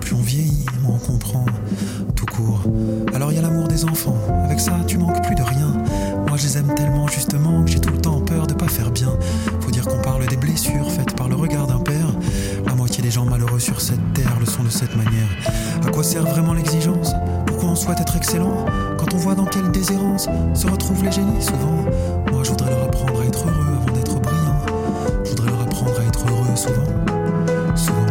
[0.00, 1.44] Plus on vieillit, moins on comprend
[2.14, 2.62] tout court.
[3.14, 5.15] Alors il y a l'amour des enfants, avec ça, tu manques
[16.06, 17.14] sert vraiment l'exigence
[17.46, 18.64] Pourquoi on souhaite être excellent
[18.96, 21.84] quand on voit dans quelle déshérence se retrouvent les génies souvent?
[22.30, 24.60] Moi, je voudrais leur apprendre à être heureux avant d'être brillant.
[25.24, 26.86] Je voudrais leur apprendre à être heureux souvent.
[27.74, 28.06] Souvent.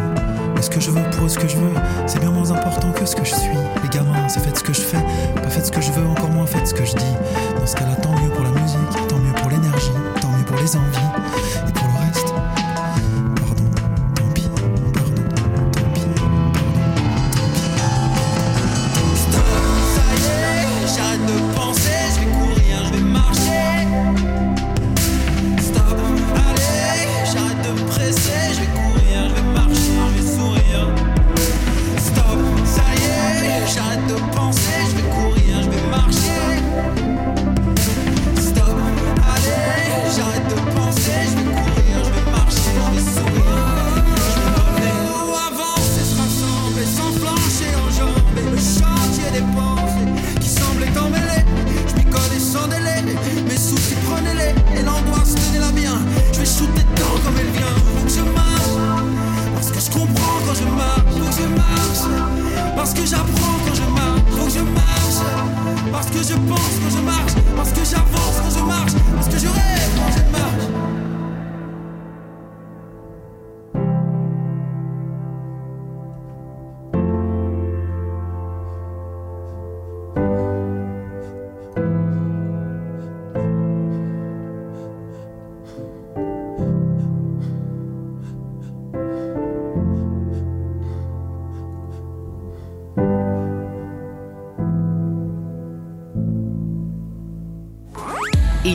[0.55, 1.73] Mais ce que je veux pour ce que je veux,
[2.05, 3.57] c'est bien moins important que ce que je suis.
[3.81, 5.03] Les gamins, c'est faites ce que je fais,
[5.41, 7.15] pas faites ce que je veux, encore moins faites ce que je dis.
[7.57, 10.57] Dans ce cas-là, tant mieux pour la musique, tant mieux pour l'énergie, tant mieux pour
[10.57, 11.14] les envies.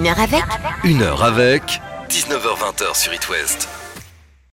[0.01, 0.42] Une heure avec
[0.82, 3.68] Une heure avec 19h20 sur It West.